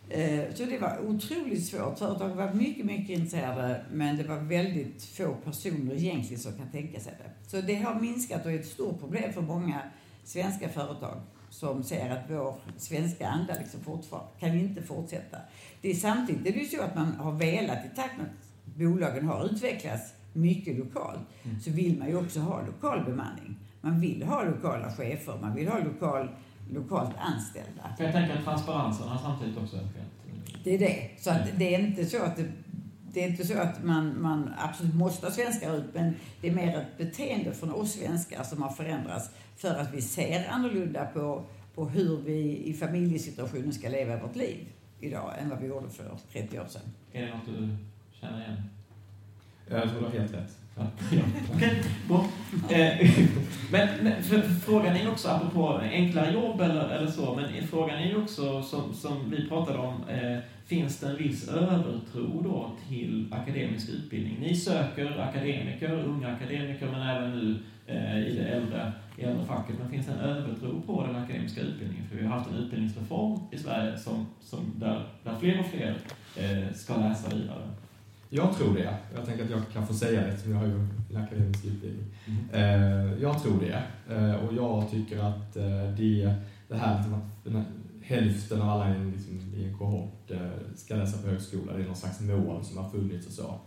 [0.09, 1.99] Eh, så det var otroligt svårt.
[1.99, 6.99] Företaget var mycket, mycket intresserade men det var väldigt få personer egentligen som kan tänka
[6.99, 7.49] sig det.
[7.49, 9.81] Så det har minskat och är ett stort problem för många
[10.23, 11.21] svenska företag
[11.51, 15.37] som ser att vår svenska anda liksom fortfarande kan inte fortsätta.
[15.81, 18.75] Det är samtidigt är det ju så att man har velat i takt med att
[18.75, 21.19] bolagen har utvecklats mycket lokalt
[21.63, 23.57] så vill man ju också ha lokal bemanning.
[23.81, 26.29] Man vill ha lokala chefer, man vill ha lokal,
[26.71, 27.95] lokalt anställda.
[27.97, 30.11] För jag tänker att transparensen har samtidigt också ökat.
[30.63, 31.09] Det är det.
[31.17, 32.45] Så att det är inte så att det,
[33.13, 36.51] det är inte så att man, man absolut måste ha svenskar ut, men det är
[36.51, 41.43] mer ett beteende från oss svenskar som har förändrats för att vi ser annorlunda på,
[41.75, 44.67] på hur vi i familjesituationen ska leva vårt liv
[44.99, 46.81] idag än vad vi gjorde för 30 år sedan.
[47.11, 47.77] Är det något du
[48.11, 48.61] känner igen?
[49.69, 50.60] Jag tror du har helt rätt.
[50.75, 50.83] Ja.
[51.55, 52.25] Okej, bra.
[52.69, 53.09] Eh,
[53.71, 57.67] men, men för, för frågan är ju också, apropå enklare jobb eller, eller så, men
[57.67, 62.41] frågan är ju också, som, som vi pratade om, eh, finns det en viss övertro
[62.43, 64.37] då till akademisk utbildning?
[64.39, 67.57] Ni söker akademiker, unga akademiker, men även nu
[67.87, 69.75] eh, i det äldre, i äldre facket.
[69.79, 72.07] Men finns det en övertro på den akademiska utbildningen?
[72.09, 75.95] För vi har haft en utbildningsreform i Sverige som, som där, där fler och fler
[76.37, 77.67] eh, ska läsa vidare.
[78.33, 78.97] Jag tror det.
[79.15, 82.05] Jag tänker att jag kan få säga det eftersom jag har ju en akademisk utbildning.
[82.53, 83.83] Eh, jag tror det.
[84.15, 86.35] Eh, och jag tycker att eh, det,
[86.67, 87.65] det här att
[88.01, 90.31] hälften av alla i liksom, en kohort
[90.75, 93.59] ska läsa på högskola, det är någon slags mål som har funnits och så.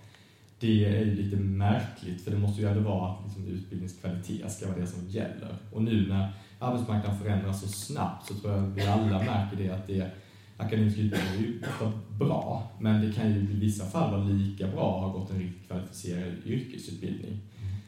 [0.58, 4.66] Det är ju lite märkligt, för det måste ju ändå vara att liksom, utbildningskvalitet ska
[4.66, 5.56] vara det som gäller.
[5.72, 9.70] Och nu när arbetsmarknaden förändras så snabbt så tror jag att vi alla märker det
[9.70, 10.10] att det
[10.56, 14.66] akademisk utbildning är ju ofta bra, men det kan ju i vissa fall vara lika
[14.68, 17.40] bra att ha gått en riktigt kvalificerad yrkesutbildning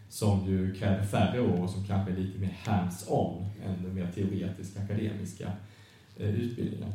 [0.08, 4.12] som ju kräver färre år och som kanske är lite mer hands-on än den mer
[4.14, 5.52] teoretiska akademiska
[6.16, 6.92] eh, utbildningen.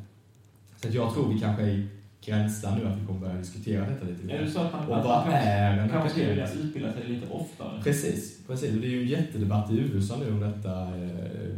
[0.75, 1.87] Så jag tror vi kanske är
[2.25, 4.35] gränsland nu att vi kommer börja diskutera detta lite mer.
[4.35, 6.21] Är det så att man, och vad är en kanske
[6.53, 7.81] utbilda sig lite oftare?
[7.83, 8.75] Precis, precis.
[8.75, 10.81] Och det är ju en jättedebatt i USA nu om detta.
[10.81, 11.55] Eh,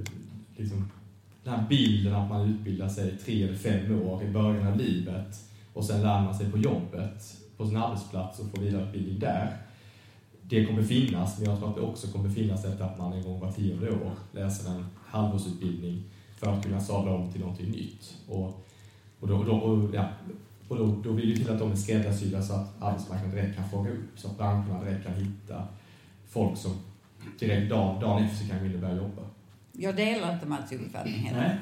[0.57, 0.89] liksom,
[1.43, 5.39] den här bilden att man utbildar sig tre eller fem år i början av livet
[5.73, 9.57] och sen lär man sig på jobbet, på sin arbetsplats och får vidareutbildning där.
[10.41, 13.23] Det kommer finnas, men jag tror att det också kommer finnas efter att man en
[13.23, 16.03] gång var tionde år läser en halvårsutbildning
[16.37, 18.17] för att kunna sadla om till någonting nytt.
[18.27, 18.65] Och,
[19.19, 20.09] och, då, och, då, och, ja,
[20.67, 23.69] och då, då vill det till att de är skräddarsydda så att arbetsmarknaden direkt kan
[23.69, 25.67] fånga upp, så att branscherna direkt kan hitta
[26.27, 26.71] folk som
[27.39, 29.21] direkt dagen, dagen efter kan gå in och börja jobba.
[29.78, 31.61] Jag delar inte Mats uppfattning heller.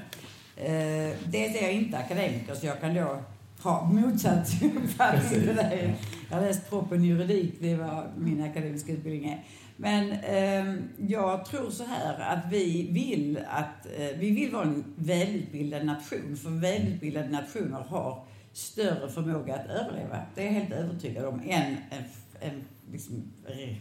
[0.55, 3.23] Eh, dels är jag inte akademiker så jag kan då
[3.63, 5.95] ha motsatt uppfattning till dig.
[6.29, 9.43] Jag har läst proppen juridik, det var min akademiska utbildning är.
[9.77, 14.83] Men eh, jag tror så här att vi vill att eh, vi vill vara en
[14.95, 16.37] välutbildad nation.
[16.37, 20.21] För välutbildade nationer har större förmåga att överleva.
[20.35, 21.39] Det är jag helt övertygad om.
[21.39, 22.03] Än en,
[22.39, 23.75] en, liksom, eh,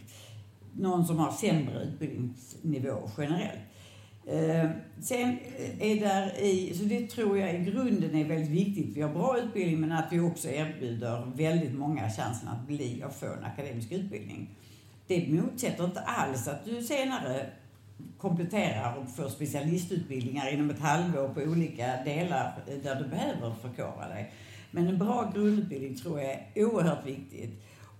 [0.73, 3.70] någon som har sämre utbildningsnivå generellt.
[4.27, 4.69] Eh,
[5.01, 5.39] sen
[5.79, 8.97] är där i, så det tror jag i grunden är väldigt viktigt.
[8.97, 13.13] Vi har bra utbildning men att vi också erbjuder väldigt många chansen att bli och
[13.13, 14.49] få en akademisk utbildning.
[15.07, 17.49] Det motsätter inte alls att du senare
[18.17, 22.53] kompletterar och får specialistutbildningar inom ett halvår på olika delar
[22.83, 24.33] där du behöver förkovra dig.
[24.71, 27.51] Men en bra grundutbildning tror jag är oerhört viktigt.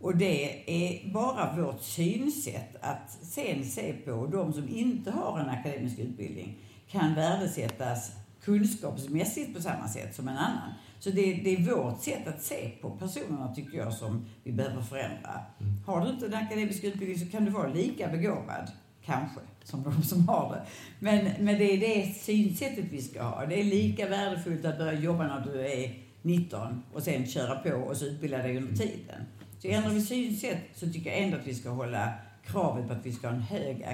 [0.01, 5.49] Och det är bara vårt synsätt att sen se på de som inte har en
[5.49, 8.11] akademisk utbildning kan värdesättas
[8.43, 10.73] kunskapsmässigt på samma sätt som en annan.
[10.99, 14.81] Så det, det är vårt sätt att se på personerna tycker jag som vi behöver
[14.81, 15.39] förändra.
[15.85, 18.71] Har du inte en akademisk utbildning så kan du vara lika begåvad,
[19.05, 20.65] kanske, som de som har det.
[20.99, 23.45] Men, men det är det synsättet vi ska ha.
[23.45, 27.69] Det är lika värdefullt att börja jobba när du är 19 och sen köra på
[27.69, 29.25] och så utbilda dig under tiden.
[29.61, 32.13] Så ändrar vi synsätt så tycker jag ändå att vi ska hålla
[32.45, 33.85] kravet på att vi ska ha en hög,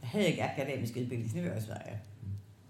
[0.00, 1.98] hög akademisk utbildningsnivå i Sverige.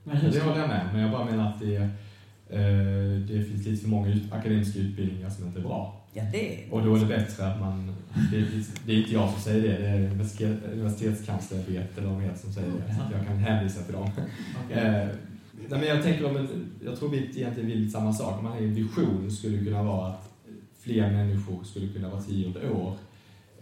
[0.05, 3.83] Men Det håller jag med, men jag bara menar att det, eh, det finns lite
[3.83, 5.97] för många akademiska utbildningar som inte är bra.
[6.13, 6.75] Ja, det är...
[6.75, 7.97] Och då är det bättre att man...
[8.33, 8.47] Det,
[8.87, 12.69] det är inte jag som säger det, det är universitet- universitetskanslersämbetet eller mer som säger
[12.69, 12.95] det.
[12.95, 14.11] Så att jag kan hänvisa till dem.
[14.65, 14.79] okej.
[14.83, 15.09] Eh,
[15.69, 18.39] nej, men jag tänker om en, jag tror vi egentligen vill samma sak.
[18.39, 20.30] Om man har en vision skulle kunna vara att
[20.81, 22.97] fler människor skulle kunna vara tionde år,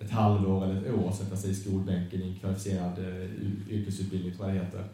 [0.01, 4.49] ett halvår eller ett år sätta sig i skolbänken i en kvalificerad eh, yrkesutbildning, tror
[4.49, 4.85] jag det heter,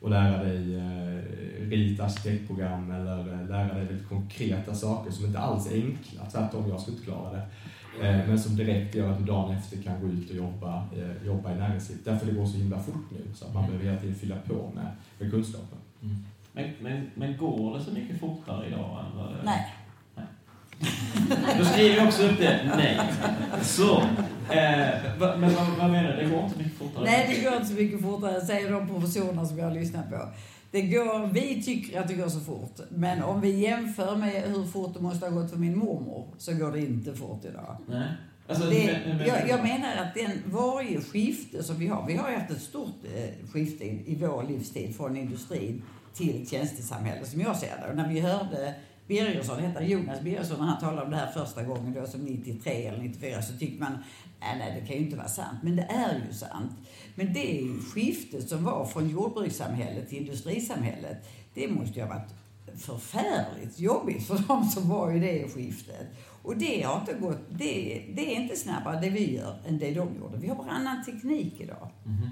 [0.00, 5.38] och lära dig eh, rita arkitektprogram eller eh, lära dig väldigt konkreta saker som inte
[5.38, 6.26] alls är enkla.
[6.32, 7.46] Tvärtom, jag skulle inte klara det.
[8.00, 10.84] Men som direkt gör att du dagen efter kan gå ut och jobba,
[11.26, 12.04] jobba i näringslivet.
[12.04, 14.72] Därför det går så himla fort nu, så att man behöver hela tiden fylla på
[14.74, 14.86] med,
[15.18, 15.78] med kunskapen.
[16.52, 19.36] Men, men, men går det så mycket fortare idag än vad det...
[19.44, 19.74] Nej.
[21.58, 22.70] Då skriver jag också upp det.
[22.76, 23.00] Nej.
[23.62, 23.98] Så.
[24.50, 26.24] Eh, va, men vad, vad menar du?
[26.24, 27.04] Det går inte mycket fortare?
[27.04, 30.28] Nej, det går inte så mycket fortare, säger de professorerna som jag har lyssnat på.
[30.70, 34.64] Det går, vi tycker att det går så fort, men om vi jämför med hur
[34.66, 37.76] fort det måste ha gått för min mormor så går det inte fort idag.
[37.88, 38.08] Nej.
[38.48, 42.16] Alltså, Det, men- men- jag, jag menar att den, varje skifte som vi har, vi
[42.16, 45.82] har haft ett stort eh, skifte i, vår livstid från industrin
[46.14, 47.90] till tjänstesamhälle som jag ser det.
[47.90, 48.74] Och när vi hörde
[49.10, 52.20] Birgersson, det heter Jonas Birgersson, när han talade om det här första gången då som
[52.20, 53.92] 93 eller 94 så tyckte man,
[54.40, 55.58] nej, nej det kan ju inte vara sant.
[55.62, 56.72] Men det är ju sant.
[57.14, 62.34] Men det skiftet som var från jordbrukssamhället till industrisamhället, det måste ju ha varit
[62.76, 66.06] förfärligt jobbigt för de som var i det skiftet.
[66.42, 69.86] Och det har inte gått, det, det är inte snabbare det vi gör än det
[69.86, 70.38] de gjorde.
[70.38, 71.88] Vi har bara annan teknik idag.
[72.04, 72.30] Mhm.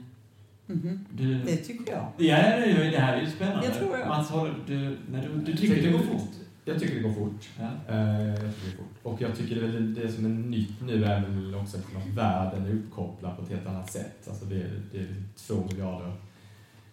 [0.66, 1.06] Mhm.
[1.10, 2.06] Du, Det tycker jag.
[2.16, 3.66] Ja, det, är det här är ju spännande.
[3.66, 4.08] Jag tror jag.
[4.08, 6.30] Mats, håller du, när du, du tycker det går fort?
[6.68, 7.48] Jag tycker det går fort.
[7.58, 7.94] Ja.
[7.94, 8.94] Eh, jag tycker det fort.
[9.02, 12.06] Och jag tycker det, är väl det som är nytt nu är väl också att
[12.14, 14.28] världen är uppkopplad på ett helt annat sätt.
[14.28, 16.12] Alltså det, det är två miljarder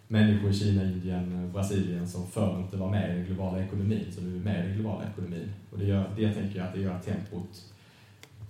[0.08, 4.22] människor i Kina, Indien, Brasilien som förr inte var med i den globala ekonomin, så
[4.22, 5.54] nu är med i den globala ekonomin.
[5.72, 7.74] Och det, gör, det tänker jag att det gör att tempot,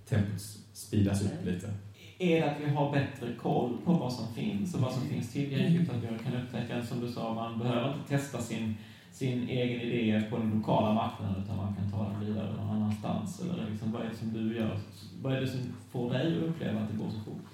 [0.10, 0.42] tempot
[0.74, 1.74] speedas upp lite.
[2.18, 5.32] Är det att vi har bättre koll på vad som finns och vad som finns
[5.32, 5.90] tillgängligt?
[5.90, 8.76] Att vi kan upptäcka, som du sa, man behöver inte testa sin,
[9.16, 13.42] sin egen idé på den lokala marknaden utan man kan ta den vidare någon annanstans.
[13.42, 14.80] Eller liksom, vad är det som du gör?
[15.22, 15.60] Vad är det som
[15.92, 17.46] får dig att uppleva att det går så fort?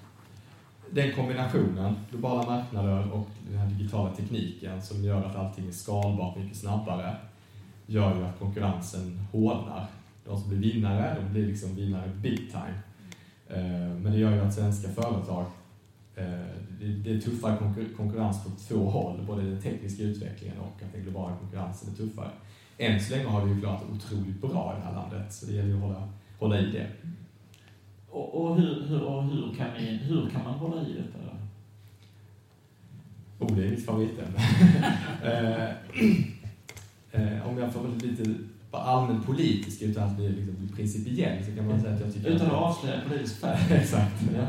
[0.90, 6.36] Den kombinationen, globala marknader och den här digitala tekniken som gör att allting är skalbart
[6.36, 7.16] mycket snabbare,
[7.86, 9.86] gör ju att konkurrensen hårdnar.
[10.24, 12.78] De som blir vinnare, de blir liksom vinnare big time.
[13.48, 15.46] Eh, men det gör ju att svenska företag,
[16.14, 20.92] det det är tuffare konkur- konkurrens på två håll, både den tekniska utvecklingen och att
[20.92, 22.30] den globala konkurrensen är tuffare.
[22.78, 25.52] än så länge har vi ju klarat otroligt bra i det här landet, så det
[25.52, 26.08] gäller ju att hålla,
[26.38, 26.86] hålla i det.
[28.10, 31.18] Och, och, hur, hur, och hur, kan vi, hur kan man hålla i detta?
[33.38, 33.44] Då?
[33.44, 34.38] Oh, det är mitt favoritämne.
[35.24, 35.68] Eh,
[37.12, 38.34] eh, om jag får lite
[38.70, 42.30] allmänt politisk utan att bli, liksom, principiell så kan man säga att jag tycker...
[42.30, 43.58] Utan att avslöja politisk färg.
[43.70, 44.22] Exakt.
[44.34, 44.46] Ja.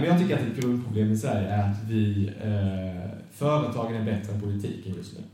[0.00, 4.32] Men jag tycker att ett grundproblem i Sverige är att vi, eh, företagen är bättre
[4.32, 5.24] än politiken just nu.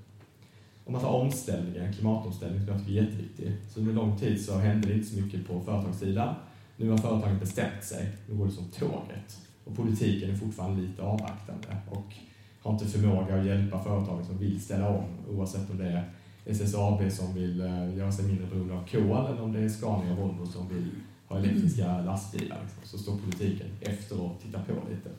[0.85, 3.53] Om man tar omställningen, klimatomställningen som jag tycker är jätteviktig.
[3.69, 6.35] Så under lång tid så hände det inte så mycket på företagssidan.
[6.77, 9.39] Nu har företagen bestämt sig, nu går det som tåget.
[9.65, 12.15] Och politiken är fortfarande lite avvaktande och
[12.63, 16.05] har inte förmåga att hjälpa företag som vill ställa om, oavsett om det är
[16.47, 20.13] SSAB som vill eh, göra sig mindre beroende av kol eller om det är Scania
[20.13, 20.91] och Volvo som vill
[21.33, 22.61] ha elektriska lastbilar.
[22.63, 22.89] Liksom.
[22.89, 25.11] Så står politiken efter och tittar på lite.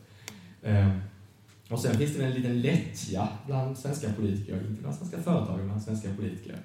[0.63, 0.99] Ehm,
[1.69, 5.65] och sen finns det en liten lättja bland svenska politiker, inte bland svenska företag, men
[5.65, 6.55] bland svenska politiker.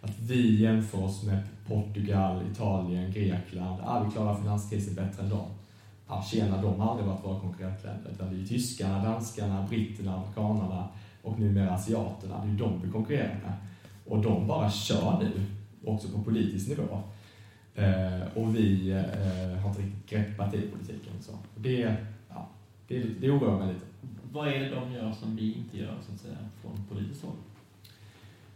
[0.00, 3.80] Att vi jämför oss med Portugal, Italien, Grekland.
[3.84, 5.46] Ah, vi klarar finanskrisen bättre än dem.
[6.06, 8.10] Ah, tjena, de har aldrig varit våra konkurrentländer.
[8.10, 10.88] Utan det är tyskarna, danskarna, britterna, amerikanerna
[11.22, 12.44] och numera asiaterna.
[12.44, 13.52] Det är de vi konkurrerar med.
[14.06, 15.44] Och de bara kör nu,
[15.84, 17.02] också på politisk nivå.
[17.74, 21.12] Eh, och vi eh, har inte riktigt greppat i politiken.
[21.20, 21.96] Så det,
[22.28, 22.48] ja,
[22.88, 23.86] det, det oroar mig lite.
[24.32, 27.36] Vad är det de gör som vi inte gör, så att säga, från politiskt håll?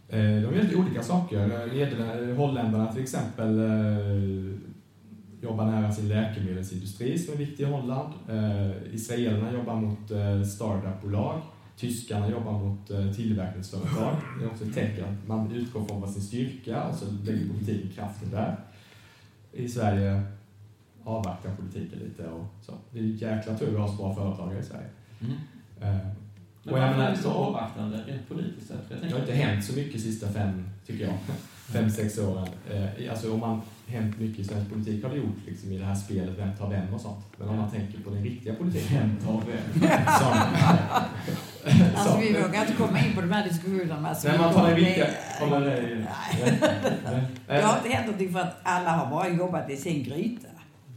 [0.09, 2.35] Eh, de gör lite olika saker.
[2.37, 4.55] Holländarna till exempel eh,
[5.41, 8.13] jobbar nära sin läkemedelsindustri som är viktig i Holland.
[8.29, 11.41] Eh, israelerna jobbar mot eh, startupbolag.
[11.77, 12.87] Tyskarna jobbar mot
[13.17, 14.17] tillverkningsföretag.
[14.39, 17.49] Det är också ett tecken att man utgår från vad sin styrka och så lägger
[17.49, 18.57] politiken kraften där.
[19.53, 20.22] I Sverige
[21.05, 22.72] avvaktar politiken lite och så.
[22.90, 24.88] Det är jäkla tur att vi har så bra företagare i Sverige.
[25.20, 25.32] Mm.
[25.80, 26.07] Eh,
[26.62, 29.03] men varför är det så avvaktande rent politiskt sett?
[29.03, 31.14] Det har inte hänt så mycket de sista fem, tycker jag,
[31.72, 32.48] fem, sex åren.
[32.70, 33.62] Eh, alltså om man
[33.93, 36.70] hänt mycket i svensk politik har det gjort liksom, i det här spelet Vem tar
[36.70, 37.24] vem och sånt.
[37.38, 38.99] Men om man tänker på den riktiga politiken.
[38.99, 39.90] Vem tar vem?
[40.20, 40.32] Som,
[41.95, 44.09] alltså vi vågar inte komma in på de här diskussionerna.
[44.09, 45.07] Alltså, Nej, man tar det riktiga.
[47.47, 50.49] Det har inte hänt någonting för att alla har bara jobbat i sin gryta.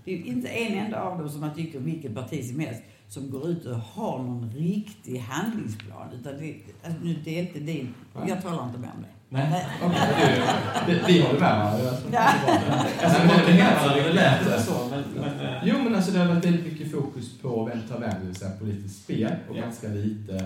[0.06, 3.30] Det är inte en enda av dem som man tycker vilket parti som helst som
[3.32, 6.08] går ut och har någon riktig handlingsplan.
[6.14, 7.94] Utan det, alltså, nu, det är inte din.
[8.28, 9.15] Jag talar inte mer om det.
[9.36, 9.48] Nej.
[9.52, 9.66] Nej.
[9.86, 11.00] Okay.
[11.08, 11.80] Vi håller med varandra.
[12.12, 12.30] Ja.
[13.04, 13.52] Alltså, det
[14.50, 14.90] det så.
[14.90, 18.14] Men, men, jo, men alltså, det har varit väldigt mycket fokus på vem tar vem,
[18.22, 19.62] det vill säga politiskt spel och ja.
[19.62, 20.46] ganska lite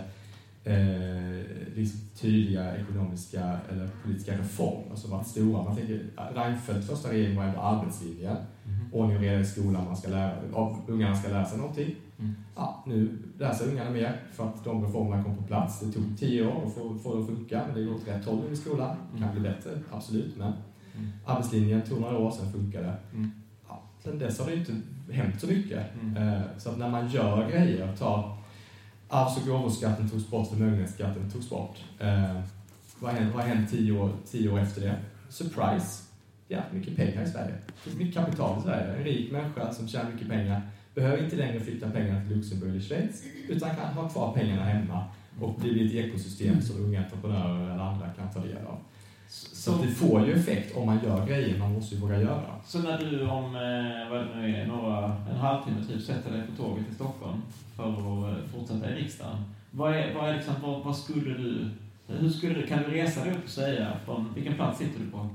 [0.64, 5.64] eh, liksom tydliga ekonomiska eller politiska reformer som varit stora.
[5.64, 6.02] Man tänker,
[6.36, 8.38] Reinfeldts första regering var ändå arbetslinjen.
[8.66, 8.94] Mm.
[8.94, 10.32] Ordning och reda i skolan, man ska lära,
[10.88, 11.96] ungarna ska lära sig någonting.
[12.20, 12.36] Mm.
[12.56, 15.80] Ja, nu lär sig ungarna mer för att de reformerna kom på plats.
[15.80, 18.26] Det tog tio år att få, få det att funka, men det går åt rätt
[18.26, 18.96] håll i skolan.
[19.14, 20.54] Det kan bli bättre, absolut, men
[20.96, 21.10] mm.
[21.26, 23.32] arbetslinjen tog några år, sen funkade mm.
[23.68, 24.76] ja, Sen dess har det inte
[25.12, 25.86] hänt så mycket.
[26.02, 26.18] Mm.
[26.18, 28.38] Eh, så att när man gör grejer, tar
[29.10, 31.78] arvs och gåvoskatten togs bort, förmögenhetsskatten togs bort.
[32.00, 32.42] Eh,
[33.00, 34.96] vad har hänt, vad hänt tio, år, tio år efter det?
[35.30, 36.04] Surprise!
[36.48, 37.56] Ja, mycket pengar i Sverige.
[37.68, 38.94] Det finns mycket kapital i Sverige.
[38.98, 40.62] En rik människa som tjänar mycket pengar
[41.00, 45.04] behöver inte längre flytta pengarna till Luxemburg eller Schweiz, utan kan ha kvar pengarna hemma
[45.42, 48.78] och det blir ett ekosystem som unga entreprenörer eller andra kan ta del av.
[49.30, 52.56] Så, det får ju effekt om man gör grejer man måste ju våga göra.
[52.66, 56.42] Så när du om, eh, vad det nu är, några, en halvtimme typ sätter dig
[56.48, 57.42] på tåget till Stockholm
[57.76, 59.38] för att eh, fortsätta i riksdagen.
[59.72, 61.70] Vad, är, vad, är liksom, vad, vad skulle du,
[62.08, 65.12] hur skulle du, kan du resa dig upp och säga, från vilken plats sitter du
[65.12, 65.30] på?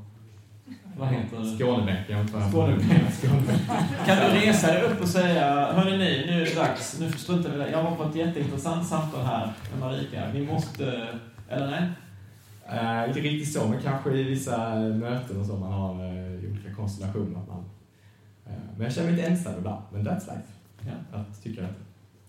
[0.97, 2.29] Vad heter Skånebänken.
[2.29, 3.07] Skånebänken.
[4.07, 7.51] Kan du resa dig upp och säga, hörni ni, nu är det dags, nu struntar
[7.51, 7.71] vi det.
[7.71, 10.31] Jag var på ett jätteintressant samtal här med Marika.
[10.33, 11.09] Vi måste,
[11.49, 11.91] eller nej?
[12.73, 16.51] Uh, inte riktigt så, men kanske i vissa möten och så man har uh, i
[16.51, 17.41] olika konstellationer.
[17.41, 17.65] Att man,
[18.47, 20.49] uh, men jag känner mig inte ensam ibland, men that's life.
[20.81, 21.19] Ja.
[21.19, 21.69] Att tycka det.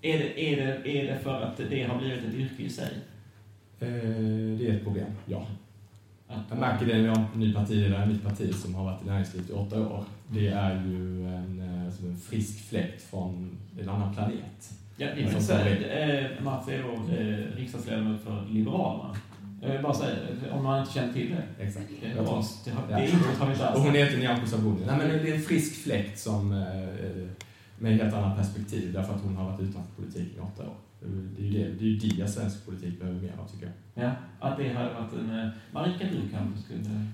[0.01, 2.89] Är det, är, det, är det för att det har blivit ett yrke i sig?
[3.79, 5.47] det är ett problem, ja.
[6.27, 9.49] Jag märker det när jag en ny partiledare, mitt parti som har varit i näringslivet
[9.49, 10.03] i åtta år.
[10.27, 14.71] Det är ju en, alltså en frisk fläkt från en annan planet.
[14.97, 19.15] Ja, vi kan säga, eh, Mats är då eh, riksdagsledamot för Liberalerna.
[19.61, 20.17] Jag vill bara säga
[20.51, 21.63] om man inte känner till det.
[21.63, 21.85] Exakt.
[22.01, 22.43] Det, är, bra.
[22.65, 22.97] det, ja.
[22.97, 23.67] det har vi inte.
[23.67, 24.85] Och hon heter Nyamko Sabuni.
[24.85, 27.27] Nej, men det är en frisk fläkt som, eh,
[27.77, 30.75] med ett helt annat perspektiv därför att hon har varit utanför politiken i åtta år.
[30.99, 34.05] Det är ju det, det, är ju det svensk politik behöver mer av, tycker jag.
[34.05, 35.39] Ja, att det hade varit en...
[35.39, 37.05] Eh, Marika, du kanske skulle...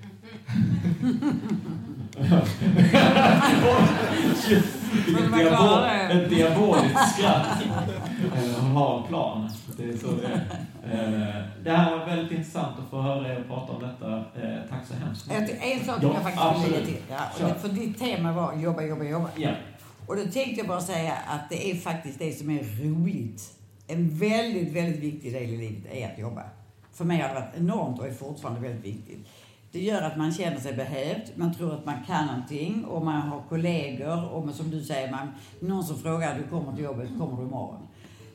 [6.11, 7.47] ett diaboliskt skratt.
[8.59, 9.49] Hon har en plan.
[9.77, 10.61] Det är så det är.
[10.83, 14.17] Eh, det här var väldigt intressant att få höra er prata om detta.
[14.17, 15.63] Eh, tack så hemskt mycket.
[15.63, 17.03] En sak ja, jag faktiskt vill lägga till.
[17.09, 19.29] Ja, för ditt tema var jobba, jobba, jobba.
[19.35, 19.51] Ja.
[20.07, 23.60] Och då tänkte jag bara säga att det är faktiskt det som är roligt.
[23.91, 26.43] En väldigt, väldigt viktig del i livet är att jobba.
[26.93, 29.27] För mig har det varit enormt och är fortfarande väldigt viktigt.
[29.71, 33.21] Det gör att man känner sig behövd, man tror att man kan någonting och man
[33.21, 35.27] har kollegor och som du säger, man,
[35.59, 37.87] någon som frågar du kommer till jobbet, kommer du imorgon?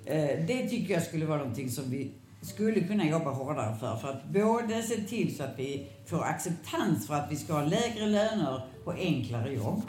[0.04, 2.10] Eh, det tycker jag skulle vara någonting som vi
[2.42, 3.96] skulle kunna jobba hårdare för.
[3.96, 7.62] För att både se till så att vi får acceptans för att vi ska ha
[7.62, 9.82] lägre löner och enklare jobb.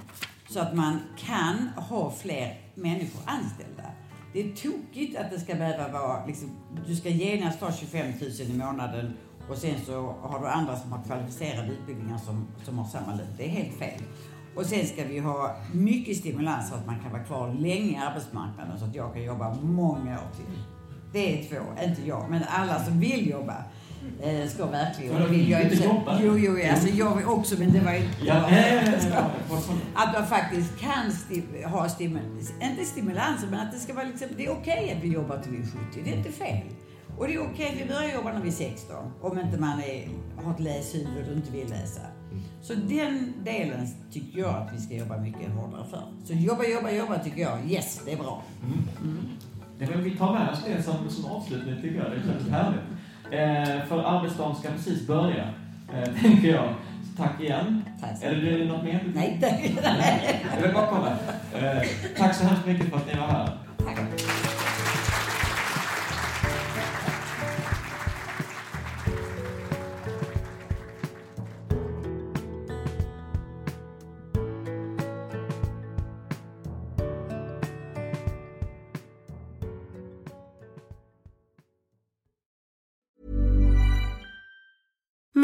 [0.49, 3.96] Så att man kan ha fler människor anställda.
[4.38, 6.49] Det är tokigt att det ska behöva vara, liksom,
[6.88, 9.13] du ska genast ha 25 000 i månaden
[9.49, 13.27] och sen så har du andra som har kvalificerade utbildningar som, som har samma lön.
[13.38, 14.01] Det är helt fel.
[14.55, 17.95] Och sen ska vi ha mycket stimulans så att man kan vara kvar länge i
[17.95, 20.63] arbetsmarknaden så att jag kan jobba många år till.
[21.13, 23.63] Det är två, inte jag, men alla som vill jobba
[24.21, 25.13] eh, ska verkligen.
[25.13, 26.19] Men vill jag inte jobba?
[26.23, 27.93] Jo, jo, alltså jag vill också, men det var.
[27.93, 29.31] Ja, ja,
[29.93, 34.27] att man faktiskt kan sti ha stimulans, inte stimulanser, men att det ska vara liksom,
[34.37, 36.61] det är okej okay att vi jobbar till vi är 70, det är inte fel.
[37.17, 39.59] Och det är okej okay att vi börjar jobba när vi är 16, om inte
[39.59, 40.09] man är,
[40.43, 42.01] har ett läshuvud och inte vill läsa.
[42.61, 46.03] Så den delen tycker jag att vi ska jobba mycket hårdare för.
[46.25, 47.71] Så jobba, jobba, jobba tycker jag.
[47.71, 48.43] Yes, det är bra.
[48.63, 48.79] Mm.
[49.03, 49.25] Mm.
[49.79, 52.11] Det vill vi ta med oss det som, som avslutning tycker jag.
[52.11, 52.81] Det känns härligt.
[53.32, 55.49] Eh, för arbetsdagen ska precis börja,
[55.93, 56.69] eh, tänker jag.
[57.03, 57.86] Så tack igen.
[58.01, 59.03] Tack Eller blir det något mer?
[59.15, 59.61] Nej, tack.
[60.55, 61.07] Jag vill bara komma.
[61.53, 63.49] Eh, tack så hemskt mycket för att ni var här.
[63.78, 64.56] Tack.